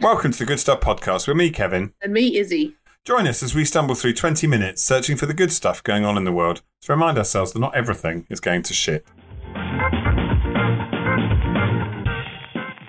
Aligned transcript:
Welcome 0.00 0.30
to 0.32 0.38
the 0.38 0.44
Good 0.44 0.60
Stuff 0.60 0.80
Podcast 0.80 1.26
with 1.26 1.36
me, 1.36 1.50
Kevin. 1.50 1.92
And 2.02 2.12
me, 2.12 2.36
Izzie. 2.36 2.76
Join 3.04 3.26
us 3.26 3.42
as 3.42 3.54
we 3.54 3.64
stumble 3.64 3.94
through 3.94 4.14
20 4.14 4.46
minutes 4.46 4.82
searching 4.82 5.16
for 5.16 5.26
the 5.26 5.34
good 5.34 5.50
stuff 5.52 5.82
going 5.82 6.04
on 6.04 6.16
in 6.16 6.24
the 6.24 6.32
world 6.32 6.62
to 6.82 6.92
remind 6.92 7.18
ourselves 7.18 7.52
that 7.52 7.58
not 7.58 7.74
everything 7.74 8.26
is 8.30 8.38
going 8.40 8.62
to 8.64 8.74
shit. 8.74 9.04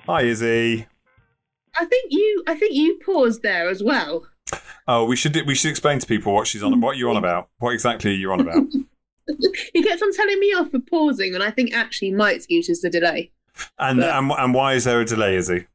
Hi, 0.06 0.22
Izzie. 0.22 0.86
I 1.78 1.84
think 1.84 2.12
you 2.12 2.42
I 2.46 2.54
think 2.54 2.74
you 2.74 2.98
paused 3.04 3.42
there 3.42 3.68
as 3.68 3.82
well. 3.82 4.26
Oh, 4.86 5.04
we 5.04 5.16
should 5.16 5.36
we 5.46 5.54
should 5.54 5.70
explain 5.70 5.98
to 6.00 6.06
people 6.06 6.34
what 6.34 6.46
she's 6.46 6.62
on. 6.62 6.80
What 6.80 6.96
you're 6.96 7.10
on 7.10 7.16
about? 7.24 7.48
What 7.58 7.72
exactly 7.72 8.10
are 8.10 8.14
you 8.14 8.32
on 8.32 8.40
about? 8.40 8.66
he 9.72 9.82
gets 9.82 10.02
on 10.02 10.12
telling 10.12 10.38
me 10.40 10.48
off 10.48 10.70
for 10.70 10.80
pausing, 10.80 11.34
and 11.34 11.42
I 11.42 11.50
think 11.50 11.72
actually 11.72 12.10
my 12.12 12.32
excuse 12.32 12.68
is 12.68 12.82
the 12.82 12.90
delay 12.90 13.30
And 13.78 14.00
But- 14.00 14.10
and, 14.10 14.30
and 14.32 14.54
why 14.54 14.74
is 14.74 14.84
there 14.84 15.00
a 15.00 15.04
delay, 15.04 15.36
Izzie? 15.36 15.66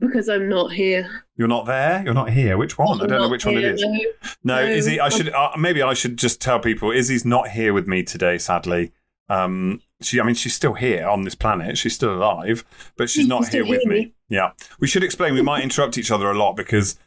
Because 0.00 0.28
I'm 0.28 0.48
not 0.48 0.72
here. 0.72 1.24
You're 1.36 1.48
not 1.48 1.66
there. 1.66 2.02
You're 2.02 2.14
not 2.14 2.30
here. 2.30 2.56
Which 2.56 2.78
one? 2.78 2.88
I 2.88 3.02
I'm 3.02 3.08
don't 3.08 3.20
know 3.20 3.28
which 3.28 3.44
one 3.44 3.58
it 3.58 3.64
is. 3.64 3.82
no. 3.82 3.92
No, 3.92 4.04
No, 4.44 4.62
Izzie. 4.62 4.98
I 4.98 5.10
should 5.10 5.28
uh, 5.28 5.52
maybe 5.58 5.82
I 5.82 5.94
should 5.94 6.16
just 6.16 6.40
tell 6.40 6.58
people 6.58 6.90
Izzie's 6.90 7.24
not 7.24 7.48
here 7.48 7.72
with 7.72 7.86
me 7.86 8.02
today. 8.02 8.38
Sadly, 8.38 8.92
um, 9.28 9.82
she. 10.00 10.18
I 10.20 10.24
mean, 10.24 10.34
she's 10.34 10.54
still 10.54 10.74
here 10.74 11.06
on 11.06 11.22
this 11.22 11.34
planet. 11.34 11.76
She's 11.76 11.94
still 11.94 12.14
alive, 12.14 12.64
but 12.96 13.10
she's 13.10 13.28
not 13.28 13.48
here 13.48 13.66
with 13.66 13.84
me. 13.84 13.94
me. 13.94 14.14
Yeah, 14.28 14.52
we 14.80 14.86
should 14.86 15.04
explain. 15.04 15.34
We 15.34 15.42
might 15.42 15.62
interrupt 15.62 15.98
each 15.98 16.10
other 16.10 16.30
a 16.30 16.36
lot 16.36 16.56
because 16.56 16.98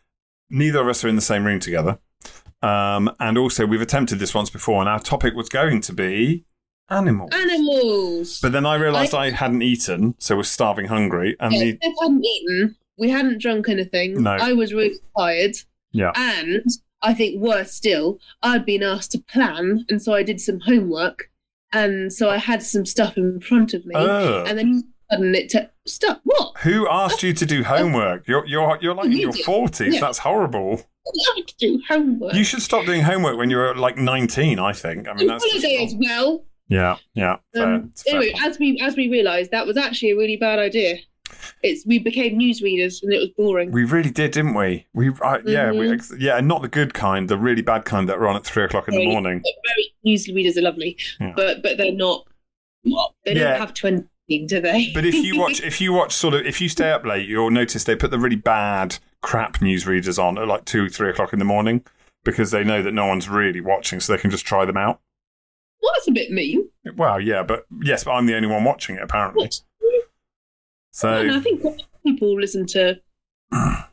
neither 0.50 0.82
of 0.82 0.88
us 0.88 1.04
are 1.04 1.08
in 1.08 1.16
the 1.16 1.22
same 1.22 1.46
room 1.46 1.60
together. 1.60 1.98
Um, 2.62 3.14
and 3.20 3.38
also, 3.38 3.66
we've 3.66 3.82
attempted 3.82 4.20
this 4.20 4.34
once 4.34 4.50
before, 4.50 4.80
and 4.80 4.90
our 4.90 5.00
topic 5.00 5.34
was 5.34 5.50
going 5.50 5.82
to 5.82 5.94
be 5.94 6.46
animals. 6.90 7.32
Animals. 7.34 8.40
But 8.40 8.52
then 8.52 8.66
I 8.66 8.76
realised 8.76 9.14
I, 9.14 9.32
hadn't 9.32 9.62
eaten, 9.62 10.16
so 10.18 10.36
was 10.36 10.50
starving 10.50 10.86
hungry, 10.86 11.36
and 11.40 11.54
yeah, 11.54 11.60
the 11.60 11.78
if 11.82 11.94
I 12.02 12.04
hadn't 12.04 12.26
eaten, 12.26 12.76
we 12.98 13.10
hadn't 13.10 13.42
drunk 13.42 13.70
anything. 13.70 14.22
No. 14.24 14.32
I 14.32 14.54
was 14.54 14.74
really 14.74 14.96
tired. 15.18 15.56
Yeah. 15.92 16.12
And 16.16 16.66
I 17.02 17.14
think 17.14 17.42
worse 17.42 17.72
still, 17.72 18.20
I'd 18.42 18.66
been 18.66 18.84
asked 18.84 19.12
to 19.12 19.20
plan, 19.20 19.86
and 19.90 20.02
so 20.02 20.14
I 20.14 20.24
did 20.24 20.40
some 20.40 20.60
homework, 20.62 21.30
and 21.72 22.12
so 22.12 22.30
I 22.30 22.38
had 22.38 22.64
some 22.64 22.86
stuff 22.86 23.18
in 23.18 23.40
front 23.42 23.74
of 23.74 23.86
me, 23.86 23.94
Ugh. 23.96 24.48
and 24.48 24.58
then 24.58 24.84
suddenly 25.12 25.40
it 25.40 25.50
t- 25.50 25.68
stop. 25.86 26.22
What? 26.24 26.58
who 26.60 26.88
asked 26.90 27.24
you 27.24 27.34
to 27.34 27.46
do 27.46 27.64
homework? 27.64 28.28
You're 28.28 28.46
you're 28.46 28.78
you're 28.82 28.96
like 28.96 29.08
in 29.08 29.14
your 29.14 29.36
You 29.36 29.44
forties. 29.44 29.96
Yeah. 29.96 30.00
That's 30.00 30.20
horrible. 30.20 30.82
I 31.06 31.42
to 31.42 31.56
do 31.58 31.82
homework. 31.90 32.34
You 32.34 32.44
should 32.44 32.62
stop 32.62 32.86
doing 32.86 33.02
homework 33.02 33.38
when 33.38 33.50
you're 33.50 33.76
like 33.76 33.98
19, 33.98 34.58
I 34.58 34.72
think. 34.72 35.08
I 35.10 35.14
mean, 35.14 35.28
that's 35.28 35.44
just 35.44 35.66
holiday 35.66 35.84
as 35.84 35.96
well. 35.96 36.46
Yeah, 36.70 36.96
yeah. 37.14 37.38
Fair. 37.54 37.76
Um, 37.76 37.94
anyway, 38.08 38.34
as 38.42 38.58
we 38.58 38.80
as 38.82 38.96
we 38.96 39.10
realised, 39.10 39.52
that 39.52 39.68
was 39.68 39.76
actually 39.76 40.12
a 40.12 40.16
really 40.18 40.38
bad 40.38 40.60
idea. 40.60 40.98
It's 41.64 41.86
we 41.86 42.00
became 42.00 42.38
newsreaders 42.40 43.02
and 43.04 43.14
it 43.14 43.18
was 43.20 43.30
boring. 43.38 43.72
we 43.72 43.84
really 43.84 44.12
did, 44.12 44.32
didn't 44.32 44.54
we? 44.54 44.86
We, 44.94 45.10
uh, 45.22 45.40
yeah, 45.46 45.72
we, 45.72 45.88
Mhm. 45.88 45.94
ex- 45.94 46.14
yeah, 46.20 46.38
and 46.38 46.48
not 46.48 46.62
the 46.62 46.68
good 46.68 46.94
kind, 46.94 47.30
the 47.30 47.38
really 47.38 47.62
bad 47.62 47.86
kind 47.86 48.08
that 48.10 48.20
were 48.20 48.28
on 48.28 48.36
at 48.36 48.44
three 48.46 48.64
o'clock 48.64 48.88
in 48.88 48.96
the 48.96 49.06
morning. 49.06 49.42
Very 49.68 49.94
newsreaders 50.06 50.58
are 50.58 50.62
lovely, 50.62 50.98
Yeah. 51.20 51.34
but 51.36 51.62
but 51.64 51.78
they're 51.78 51.92
not. 51.94 52.28
They 53.26 53.34
don't 53.36 53.60
have 53.60 53.74
twenty, 53.74 54.08
do 54.46 54.60
they? 54.60 54.92
But 54.94 55.06
if 55.06 55.16
you 55.16 55.40
watch, 55.40 55.62
if 55.64 55.80
you 55.80 55.94
watch, 55.94 56.14
sort 56.14 56.34
of, 56.34 56.46
if 56.46 56.60
you 56.60 56.68
stay 56.70 56.92
up 56.92 57.06
late, 57.06 57.28
you'll 57.28 57.52
notice 57.52 57.84
they 57.86 57.96
put 57.96 58.12
the 58.12 58.20
really 58.20 58.36
bad 58.36 58.98
crap 59.22 59.60
newsreaders 59.60 60.22
on 60.22 60.38
at 60.38 60.48
like 60.48 60.66
two, 60.66 60.90
three 60.90 61.10
o'clock 61.10 61.32
in 61.34 61.40
the 61.40 61.46
morning 61.46 61.84
because 62.26 62.52
they 62.52 62.64
know 62.64 62.82
that 62.82 62.94
no 62.94 63.06
one's 63.06 63.30
really 63.30 63.62
watching, 63.62 64.00
so 64.00 64.14
they 64.14 64.20
can 64.22 64.32
just 64.32 64.46
try 64.46 64.66
them 64.66 64.78
out. 64.78 65.00
well, 65.82 65.92
that's 65.96 66.08
a 66.08 66.12
bit 66.12 66.32
mean. 66.32 66.70
Well, 66.96 67.20
yeah, 67.20 67.44
but 67.44 67.66
yes, 67.82 68.04
but 68.06 68.12
I'm 68.12 68.26
the 68.26 68.36
only 68.36 68.48
one 68.48 68.64
watching 68.64 68.96
it 68.96 69.02
apparently. 69.04 69.46
What? 69.46 69.60
So 70.94 71.10
I 71.12 71.40
think 71.40 71.64
people 72.06 72.40
listen 72.40 72.66
to 72.68 73.00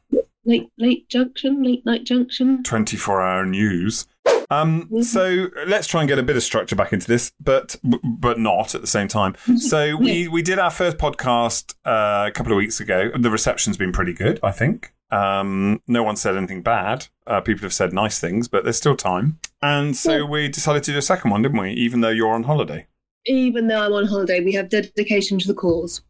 late 0.44 0.68
late 0.78 1.08
junction, 1.08 1.62
late 1.62 1.84
night 1.86 2.04
junction. 2.04 2.62
24 2.62 3.22
hour 3.22 3.46
news. 3.46 4.06
Um, 4.52 4.88
Mhm. 4.92 5.04
so 5.04 5.48
let's 5.66 5.86
try 5.86 6.00
and 6.02 6.08
get 6.08 6.18
a 6.18 6.22
bit 6.22 6.36
of 6.36 6.42
structure 6.42 6.76
back 6.76 6.92
into 6.92 7.06
this, 7.06 7.32
but 7.42 7.76
but 7.82 8.38
not 8.38 8.74
at 8.74 8.80
the 8.80 8.86
same 8.86 9.08
time. 9.08 9.34
So 9.56 9.96
we 9.96 10.28
we 10.28 10.42
did 10.42 10.58
our 10.58 10.70
first 10.70 10.98
podcast 10.98 11.74
uh, 11.86 12.26
a 12.28 12.32
couple 12.32 12.52
of 12.52 12.56
weeks 12.56 12.80
ago. 12.80 13.10
The 13.18 13.30
reception's 13.30 13.76
been 13.76 13.92
pretty 13.92 14.12
good, 14.12 14.38
I 14.42 14.50
think. 14.52 14.92
Um, 15.10 15.80
no 15.88 16.02
one 16.02 16.16
said 16.16 16.36
anything 16.36 16.62
bad. 16.62 17.06
Uh, 17.26 17.40
people 17.40 17.62
have 17.62 17.72
said 17.72 17.92
nice 17.92 18.20
things, 18.20 18.46
but 18.46 18.62
there's 18.64 18.76
still 18.76 18.96
time. 18.96 19.38
And 19.62 19.96
so 19.96 20.18
Yeah. 20.18 20.22
we 20.24 20.48
decided 20.48 20.82
to 20.84 20.92
do 20.92 20.98
a 20.98 21.02
second 21.02 21.30
one, 21.30 21.42
didn't 21.42 21.58
we? 21.60 21.70
Even 21.72 22.00
though 22.00 22.10
you're 22.10 22.30
on 22.32 22.44
holiday. 22.44 22.86
Even 23.26 23.68
though 23.68 23.80
I'm 23.84 23.92
on 23.92 24.06
holiday, 24.06 24.40
we 24.44 24.52
have 24.52 24.68
dedication 24.68 25.38
to 25.40 25.48
the 25.48 25.54
cause. 25.54 26.02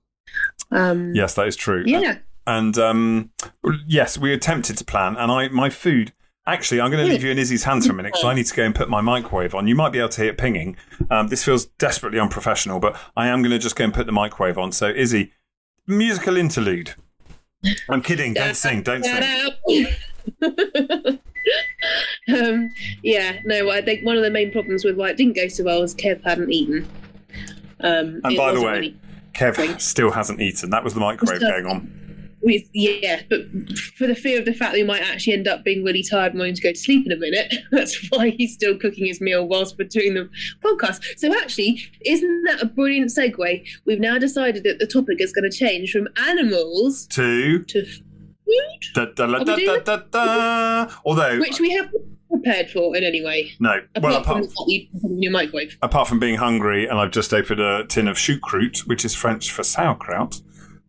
Um, 0.70 1.14
Yes, 1.14 1.34
that 1.34 1.47
is 1.47 1.56
true. 1.56 1.82
Yeah. 1.86 2.19
And 2.47 2.76
um, 2.78 3.31
yes, 3.86 4.19
we 4.19 4.32
attempted 4.32 4.76
to 4.78 4.84
plan, 4.84 5.16
and 5.16 5.31
I 5.31 5.48
my 5.48 5.70
food. 5.70 6.12
Actually, 6.47 6.81
I'm 6.81 6.91
going 6.91 7.04
to 7.06 7.12
leave 7.12 7.22
you 7.22 7.31
in 7.31 7.38
Izzie's 7.38 7.62
hands 7.64 7.86
for 7.86 7.92
a 7.92 7.94
minute 7.94 8.12
because 8.12 8.25
I 8.25 8.34
need 8.34 8.47
to 8.47 8.54
go 8.56 8.64
and 8.64 8.75
put 8.75 8.88
my 8.88 9.00
microwave 9.00 9.54
on. 9.54 9.69
You 9.69 9.76
might 9.76 9.91
be 9.92 9.98
able 9.98 10.09
to 10.09 10.22
hear 10.22 10.30
it 10.30 10.38
pinging. 10.38 10.76
Um, 11.10 11.28
this 11.28 11.44
feels 11.44 11.66
desperately 11.66 12.19
unprofessional, 12.19 12.80
but 12.80 12.98
I 13.14 13.28
am 13.28 13.42
going 13.42 13.53
to 13.53 13.59
just 13.59 13.76
go 13.76 13.84
and 13.84 13.94
put 13.94 14.06
the 14.06 14.12
microwave 14.12 14.59
on. 14.59 14.72
So, 14.72 14.88
Izzie, 14.88 15.32
musical 15.86 16.36
interlude. 16.36 16.94
I'm 17.88 18.00
kidding. 18.03 18.34
Don't 18.34 18.56
sing. 18.56 18.82
Don't 18.82 19.04
sing. 19.04 19.86
um, 22.34 22.70
yeah, 23.03 23.38
no, 23.44 23.70
I 23.70 23.82
think 23.82 24.04
one 24.04 24.16
of 24.16 24.22
the 24.22 24.30
main 24.30 24.50
problems 24.50 24.84
with 24.84 24.97
why 24.97 25.10
it 25.10 25.16
didn't 25.16 25.36
go 25.36 25.47
so 25.48 25.64
well 25.64 25.80
was 25.82 25.94
Kev 25.94 26.22
hadn't 26.25 26.50
eaten. 26.50 26.88
Um, 27.80 28.20
And 28.25 28.36
by 28.36 28.53
the 28.53 28.62
way, 28.62 28.94
Kev 29.32 29.80
still 29.80 30.10
hasn't 30.10 30.41
eaten. 30.41 30.70
That 30.70 30.84
was 30.84 30.94
the 30.94 31.00
microwave 31.00 31.41
going 31.41 31.66
on. 31.66 32.36
we, 32.42 32.68
yeah, 32.72 33.22
but 33.28 33.41
for 33.96 34.06
the 34.06 34.14
fear 34.14 34.38
of 34.38 34.44
the 34.44 34.54
fact 34.54 34.72
that 34.72 34.78
we 34.78 34.84
might 34.84 35.02
actually 35.02 35.34
end 35.34 35.46
up 35.46 35.64
being 35.64 35.84
really 35.84 36.02
tired 36.02 36.32
and 36.32 36.38
wanting 36.41 36.54
to 36.54 36.62
go 36.62 36.72
to 36.72 36.78
sleep 36.78 37.06
in 37.06 37.12
a 37.12 37.16
minute, 37.16 37.52
that's 37.70 38.08
why 38.10 38.30
he's 38.30 38.54
still 38.54 38.76
cooking 38.78 39.06
his 39.06 39.20
meal 39.20 39.46
whilst 39.46 39.76
we're 39.78 39.88
doing 39.88 40.14
the 40.14 40.28
podcast. 40.62 41.02
So 41.18 41.32
actually, 41.34 41.82
isn't 42.04 42.44
that 42.44 42.62
a 42.62 42.66
brilliant 42.66 43.10
segue? 43.10 43.66
We've 43.84 44.00
now 44.00 44.18
decided 44.18 44.64
that 44.64 44.78
the 44.78 44.86
topic 44.86 45.20
is 45.20 45.32
going 45.32 45.50
to 45.50 45.56
change 45.56 45.92
from 45.92 46.08
animals 46.16 47.06
to 47.08 47.64
food, 47.64 47.72
Da, 48.94 49.06
da, 49.84 49.97
da. 50.10 50.92
Although, 51.04 51.38
which 51.38 51.60
we 51.60 51.70
haven't 51.70 52.19
prepared 52.30 52.70
for 52.70 52.96
in 52.96 53.04
any 53.04 53.24
way. 53.24 53.52
no. 53.60 53.78
Apart 53.94 54.02
Well, 54.02 54.12
from 54.12 54.22
apart, 54.22 54.42
the 54.42 54.48
fact 54.48 54.56
that 54.58 54.72
you 54.72 54.86
put 55.00 55.10
it 55.10 55.14
in 55.14 55.22
your 55.22 55.32
microwave. 55.32 55.78
apart 55.82 56.08
from 56.08 56.18
being 56.18 56.36
hungry, 56.36 56.86
and 56.86 56.98
I've 56.98 57.10
just 57.10 57.32
opened 57.34 57.60
a 57.60 57.84
tin 57.86 58.08
of 58.08 58.16
choucroute, 58.16 58.80
which 58.86 59.04
is 59.04 59.14
French 59.14 59.50
for 59.50 59.62
sauerkraut, 59.62 60.41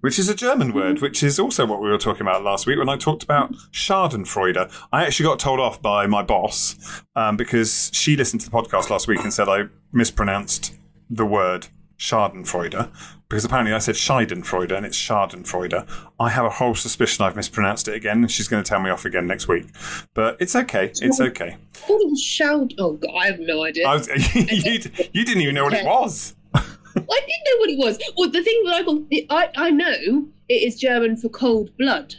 which 0.02 0.18
is 0.18 0.30
a 0.30 0.36
German 0.36 0.74
word, 0.74 1.02
which 1.02 1.22
is 1.24 1.40
also 1.40 1.66
what 1.66 1.82
we 1.82 1.90
were 1.90 1.98
talking 1.98 2.22
about 2.22 2.44
last 2.44 2.66
week 2.66 2.78
when 2.80 2.90
I 2.90 2.98
talked 2.98 3.24
about 3.24 3.54
Schadenfreude. 3.72 4.72
I 4.92 5.06
actually 5.06 5.26
got 5.26 5.40
told 5.40 5.60
off 5.60 5.82
by 5.82 6.08
my 6.08 6.24
boss 6.24 7.04
um, 7.16 7.38
because 7.38 7.92
she 7.94 8.16
listened 8.16 8.42
to 8.42 8.50
the 8.50 8.56
podcast 8.56 8.90
last 8.90 9.08
week 9.08 9.20
and 9.24 9.34
said 9.34 9.48
I 9.48 9.66
mispronounced 9.92 10.76
the 11.10 11.26
word 11.26 11.68
Schadenfreude 12.00 12.90
because 13.32 13.46
apparently 13.46 13.72
I 13.72 13.80
said 13.80 13.96
Schadenfreude 13.96 14.76
and 14.76 14.86
it's 14.86 14.98
Schadenfreude. 14.98 15.88
I 16.20 16.30
have 16.30 16.44
a 16.44 16.50
whole 16.50 16.76
suspicion 16.76 17.24
I've 17.24 17.38
mispronounced 17.38 17.88
it 17.88 17.96
again, 17.96 18.18
and 18.18 18.30
she's 18.30 18.50
going 18.50 18.62
to 18.62 18.68
tell 18.68 18.82
me 18.82 18.90
off 18.90 19.06
again 19.06 19.26
next 19.26 19.48
week. 19.48 19.68
But 20.14 20.36
it's 20.42 20.54
okay. 20.54 20.92
It's 21.00 21.22
okay. 21.22 21.56
I 21.56 21.78
thought 21.78 22.10
was 22.10 22.22
shout. 22.22 22.74
Oh, 22.78 22.92
God, 22.92 23.16
I 23.18 23.28
have 23.28 23.40
no 23.40 23.64
idea. 23.64 23.88
Was, 23.88 24.10
you, 24.36 24.82
you 25.14 25.24
didn't 25.24 25.44
even 25.44 25.56
know 25.56 25.64
what 25.64 25.74
it 25.74 25.86
was. 25.86 26.36
I 26.54 26.60
didn't 26.60 27.46
know 27.46 27.58
what 27.60 27.70
it 27.70 27.78
was. 27.78 28.00
Well, 28.18 28.30
the 28.30 28.44
thing 28.44 28.64
that 28.66 28.74
I 28.74 28.84
got, 28.84 29.54
I, 29.56 29.68
I 29.68 29.70
know 29.72 30.28
it 30.50 30.54
is 30.54 30.78
German 30.78 31.16
for 31.16 31.30
cold 31.30 31.70
blood. 31.78 32.14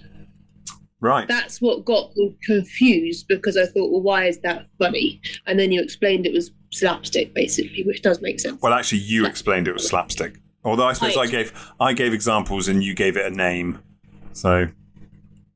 Right. 1.02 1.28
That's 1.28 1.60
what 1.60 1.84
got 1.84 2.16
me 2.16 2.34
confused 2.42 3.28
because 3.28 3.58
I 3.58 3.66
thought, 3.66 3.92
well, 3.92 4.00
why 4.00 4.24
is 4.28 4.38
that 4.38 4.64
funny? 4.78 5.20
And 5.46 5.60
then 5.60 5.72
you 5.72 5.82
explained 5.82 6.24
it 6.24 6.32
was 6.32 6.52
slapstick, 6.70 7.34
basically, 7.34 7.82
which 7.82 8.00
does 8.00 8.22
make 8.22 8.40
sense. 8.40 8.62
Well, 8.62 8.72
actually, 8.72 9.00
you 9.00 9.26
explained 9.26 9.69
it 9.69 9.75
was 9.75 9.87
slapstick. 9.87 10.38
Although 10.64 10.87
I 10.87 10.93
suppose 10.93 11.17
I 11.17 11.26
gave 11.26 11.53
I 11.81 11.93
gave 11.93 12.12
examples 12.12 12.69
and 12.69 12.82
you 12.85 12.94
gave 12.94 13.17
it 13.17 13.26
a 13.26 13.35
name. 13.35 13.81
So, 14.32 14.69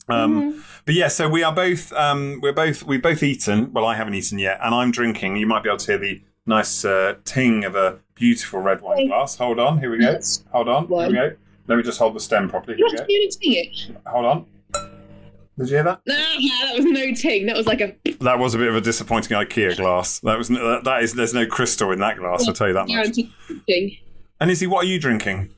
um, 0.09 0.53
Mhm. 0.55 0.63
but 0.85 0.95
yeah. 0.95 1.09
So 1.09 1.29
we 1.29 1.43
are 1.43 1.53
both 1.55 1.93
um, 1.93 2.41
we're 2.43 2.53
both 2.53 2.83
we've 2.83 3.03
both 3.03 3.23
eaten. 3.23 3.73
Well, 3.73 3.85
I 3.85 3.95
haven't 3.95 4.15
eaten 4.15 4.39
yet, 4.39 4.59
and 4.63 4.75
I'm 4.75 4.91
drinking. 4.91 5.37
You 5.37 5.47
might 5.47 5.63
be 5.63 5.69
able 5.69 5.79
to 5.79 5.93
hear 5.93 5.99
the 5.99 6.21
nice 6.47 6.85
uh, 6.85 7.15
ting 7.25 7.65
of 7.65 7.75
a 7.75 7.99
beautiful 8.15 8.61
red 8.61 8.81
wine 8.81 9.09
glass. 9.09 9.37
Hold 9.37 9.59
on. 9.61 9.79
Here 9.79 9.91
we 9.91 9.99
go. 9.99 10.19
Hold 10.53 10.69
on. 10.69 10.87
Here 10.89 11.07
we 11.09 11.13
go. 11.15 11.37
Let 11.69 11.77
me 11.77 11.83
just 11.83 11.99
hold 11.99 12.15
the 12.15 12.21
stem 12.21 12.49
properly. 12.49 12.77
Here 12.77 12.87
You 12.87 12.93
we 12.93 13.73
go. 13.95 14.01
Hold 14.11 14.25
on. 14.27 14.47
Did 15.59 15.69
you 15.71 15.77
hear 15.77 15.85
that? 15.85 16.01
Nah, 16.07 16.15
nah, 16.15 16.67
that 16.67 16.77
was 16.77 16.85
no 16.85 17.15
ting. 17.15 17.47
That 17.47 17.57
was 17.57 17.67
like 17.67 17.81
a. 17.81 17.97
That 18.21 18.39
was 18.39 18.55
a 18.55 18.59
bit 18.59 18.69
of 18.69 18.77
a 18.77 18.81
disappointing 18.81 19.37
IKEA 19.37 19.77
glass. 19.77 20.21
That 20.21 20.37
was 20.37 20.49
that, 20.49 20.83
that 20.85 21.03
is. 21.03 21.15
There's 21.15 21.33
no 21.33 21.47
crystal 21.47 21.93
in 21.93 21.99
that 22.01 22.19
glass. 22.19 22.47
I'll 22.47 22.53
tell 22.55 22.69
you 22.69 22.75
that 22.75 22.89
much. 22.89 23.19
And 24.41 24.51
Izzie, 24.51 24.67
what 24.67 24.85
are 24.85 24.89
you 24.89 25.01
drinking? 25.01 25.51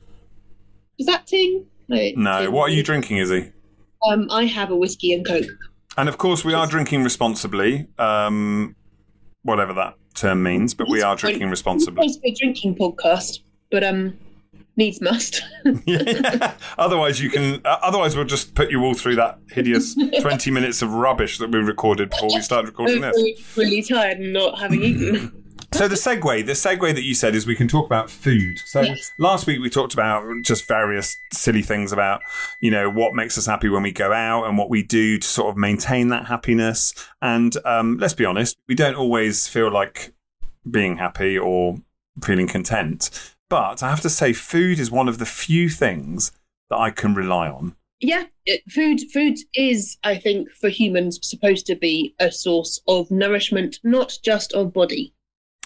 Is 0.97 1.05
that 1.07 1.27
ting? 1.27 1.65
No. 1.87 1.97
No. 2.15 2.41
ting. 2.43 2.51
What 2.51 2.69
are 2.69 2.73
you 2.73 2.83
drinking, 2.83 3.17
Izzie? 3.17 3.51
Um, 4.09 4.27
I 4.31 4.45
have 4.45 4.71
a 4.71 4.75
whiskey 4.75 5.13
and 5.13 5.25
coke. 5.25 5.45
And 5.97 6.07
of 6.07 6.17
course, 6.17 6.45
we 6.45 6.53
are 6.53 6.65
drinking 6.67 7.03
responsibly, 7.03 7.87
um, 7.97 8.75
whatever 9.43 9.73
that 9.73 9.95
term 10.13 10.43
means, 10.43 10.73
but 10.73 10.87
we 10.89 11.01
are 11.01 11.15
drinking 11.15 11.43
It's 11.43 11.51
responsibly. 11.51 12.07
supposed 12.07 12.19
to 12.19 12.21
be 12.21 12.31
a 12.31 12.35
drinking 12.35 12.75
podcast, 12.75 13.39
but 13.69 13.83
um, 13.83 14.17
needs 14.77 15.01
must. 15.01 15.43
yeah. 15.85 16.53
Otherwise, 16.77 17.19
you 17.21 17.29
can. 17.29 17.55
Uh, 17.65 17.79
otherwise, 17.81 18.15
we'll 18.15 18.23
just 18.23 18.55
put 18.55 18.71
you 18.71 18.81
all 18.85 18.93
through 18.93 19.15
that 19.17 19.39
hideous 19.49 19.93
twenty 20.21 20.51
minutes 20.51 20.81
of 20.81 20.93
rubbish 20.93 21.37
that 21.39 21.51
we 21.51 21.59
recorded 21.59 22.11
before 22.11 22.29
we 22.33 22.39
started 22.41 22.67
recording 22.67 23.01
this. 23.01 23.57
really 23.57 23.81
tired 23.81 24.19
and 24.19 24.31
not 24.31 24.57
having 24.59 24.81
eaten. 24.81 25.43
So 25.73 25.87
the 25.87 25.95
segue, 25.95 26.45
the 26.45 26.53
segue 26.53 26.93
that 26.95 27.03
you 27.03 27.13
said 27.13 27.35
is 27.35 27.45
we 27.45 27.55
can 27.55 27.67
talk 27.67 27.85
about 27.85 28.09
food. 28.09 28.59
So 28.65 28.81
Yes. 28.81 29.11
last 29.17 29.47
week 29.47 29.61
we 29.61 29.69
talked 29.69 29.93
about 29.93 30.25
just 30.41 30.67
various 30.67 31.15
silly 31.31 31.61
things 31.61 31.91
about, 31.91 32.21
you 32.59 32.71
know, 32.71 32.89
what 32.89 33.13
makes 33.13 33.37
us 33.37 33.45
happy 33.45 33.69
when 33.69 33.83
we 33.83 33.91
go 33.91 34.11
out 34.11 34.45
and 34.45 34.57
what 34.57 34.69
we 34.69 34.83
do 34.83 35.17
to 35.19 35.27
sort 35.27 35.49
of 35.49 35.57
maintain 35.57 36.09
that 36.09 36.25
happiness. 36.25 36.93
And 37.21 37.55
um, 37.65 37.97
let's 37.97 38.13
be 38.13 38.25
honest, 38.25 38.57
we 38.67 38.75
don't 38.75 38.95
always 38.95 39.47
feel 39.47 39.71
like 39.71 40.13
being 40.69 40.97
happy 40.97 41.37
or 41.37 41.77
feeling 42.23 42.47
content. 42.47 43.35
But 43.49 43.81
I 43.81 43.89
have 43.89 44.01
to 44.01 44.09
say, 44.09 44.33
food 44.33 44.79
is 44.79 44.91
one 44.91 45.07
of 45.07 45.17
the 45.17 45.25
few 45.25 45.69
things 45.69 46.31
that 46.69 46.77
I 46.77 46.91
can 46.91 47.13
rely 47.15 47.47
on. 47.47 47.75
yeah, 48.01 48.25
it, 48.45 48.61
food 48.69 48.99
food 49.13 49.37
is, 49.55 49.97
I 50.03 50.17
think, 50.17 50.51
for 50.51 50.69
humans 50.69 51.19
supposed 51.21 51.65
to 51.67 51.75
be 51.75 52.15
a 52.19 52.31
source 52.31 52.81
of 52.87 53.09
nourishment, 53.11 53.79
not 53.83 54.17
just 54.23 54.53
of 54.53 54.73
body. 54.73 55.13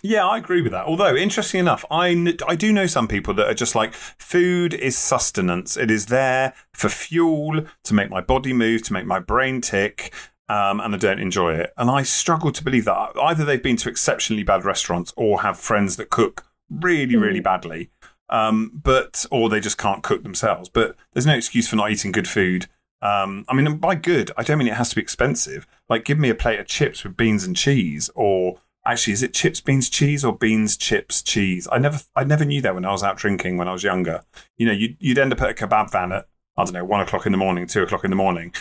Yeah, 0.05 0.27
I 0.27 0.37
agree 0.37 0.61
with 0.61 0.73
that. 0.73 0.85
Although, 0.85 1.15
interesting 1.15 1.61
enough, 1.61 1.85
I, 1.89 2.13
kn- 2.13 2.37
I 2.45 2.57
do 2.57 2.73
know 2.73 2.87
some 2.87 3.07
people 3.07 3.33
that 3.35 3.47
are 3.47 3.53
just 3.53 3.73
like, 3.73 3.93
food 3.93 4.73
is 4.73 4.97
sustenance. 4.97 5.77
It 5.77 5.89
is 5.89 6.07
there 6.07 6.53
for 6.73 6.89
fuel 6.89 7.65
to 7.85 7.93
make 7.93 8.09
my 8.09 8.19
body 8.19 8.51
move, 8.51 8.83
to 8.83 8.93
make 8.93 9.05
my 9.05 9.19
brain 9.19 9.61
tick, 9.61 10.13
um, 10.49 10.81
and 10.81 10.93
I 10.93 10.97
don't 10.97 11.21
enjoy 11.21 11.53
it. 11.55 11.71
And 11.77 11.89
I 11.89 12.03
struggle 12.03 12.51
to 12.51 12.63
believe 12.65 12.83
that. 12.83 13.13
Either 13.17 13.45
they've 13.45 13.63
been 13.63 13.77
to 13.77 13.89
exceptionally 13.89 14.43
bad 14.43 14.65
restaurants 14.65 15.13
or 15.15 15.41
have 15.41 15.57
friends 15.57 15.95
that 15.95 16.09
cook 16.09 16.45
really, 16.69 17.15
really 17.15 17.39
badly, 17.39 17.89
um, 18.27 18.81
but 18.83 19.25
or 19.31 19.47
they 19.47 19.61
just 19.61 19.77
can't 19.77 20.03
cook 20.03 20.23
themselves. 20.23 20.67
But 20.67 20.97
there's 21.13 21.25
no 21.25 21.35
excuse 21.35 21.69
for 21.69 21.77
not 21.77 21.91
eating 21.91 22.11
good 22.11 22.27
food. 22.27 22.67
Um, 23.01 23.45
I 23.47 23.53
mean, 23.53 23.77
by 23.77 23.95
good, 23.95 24.31
I 24.35 24.43
don't 24.43 24.57
mean 24.57 24.67
it 24.67 24.73
has 24.73 24.89
to 24.89 24.95
be 24.95 25.01
expensive. 25.01 25.65
Like, 25.87 26.03
give 26.03 26.19
me 26.19 26.29
a 26.29 26.35
plate 26.35 26.59
of 26.59 26.67
chips 26.67 27.05
with 27.05 27.15
beans 27.15 27.45
and 27.45 27.55
cheese, 27.55 28.09
or 28.15 28.59
actually, 28.85 29.13
is 29.13 29.23
it 29.23 29.33
chips, 29.33 29.61
beans, 29.61 29.89
cheese, 29.89 30.25
or 30.25 30.37
beans, 30.37 30.77
chips, 30.77 31.21
cheese? 31.21 31.67
I 31.71 31.77
never, 31.77 31.99
I 32.15 32.23
never 32.23 32.45
knew 32.45 32.61
that 32.61 32.75
when 32.75 32.85
I 32.85 32.91
was 32.91 33.03
out 33.03 33.17
drinking 33.17 33.57
when 33.57 33.67
I 33.67 33.73
was 33.73 33.83
younger. 33.83 34.23
You 34.57 34.67
know, 34.67 34.73
you'd, 34.73 34.97
you'd 34.99 35.17
end 35.17 35.33
up 35.33 35.41
at 35.41 35.49
a 35.49 35.53
kebab 35.53 35.91
van 35.91 36.11
at 36.11 36.27
I 36.57 36.63
don't 36.63 36.73
know 36.73 36.85
one 36.85 37.01
o'clock 37.01 37.25
in 37.25 37.31
the 37.31 37.37
morning, 37.37 37.65
two 37.65 37.81
o'clock 37.81 38.03
in 38.03 38.11
the 38.11 38.15
morning, 38.15 38.53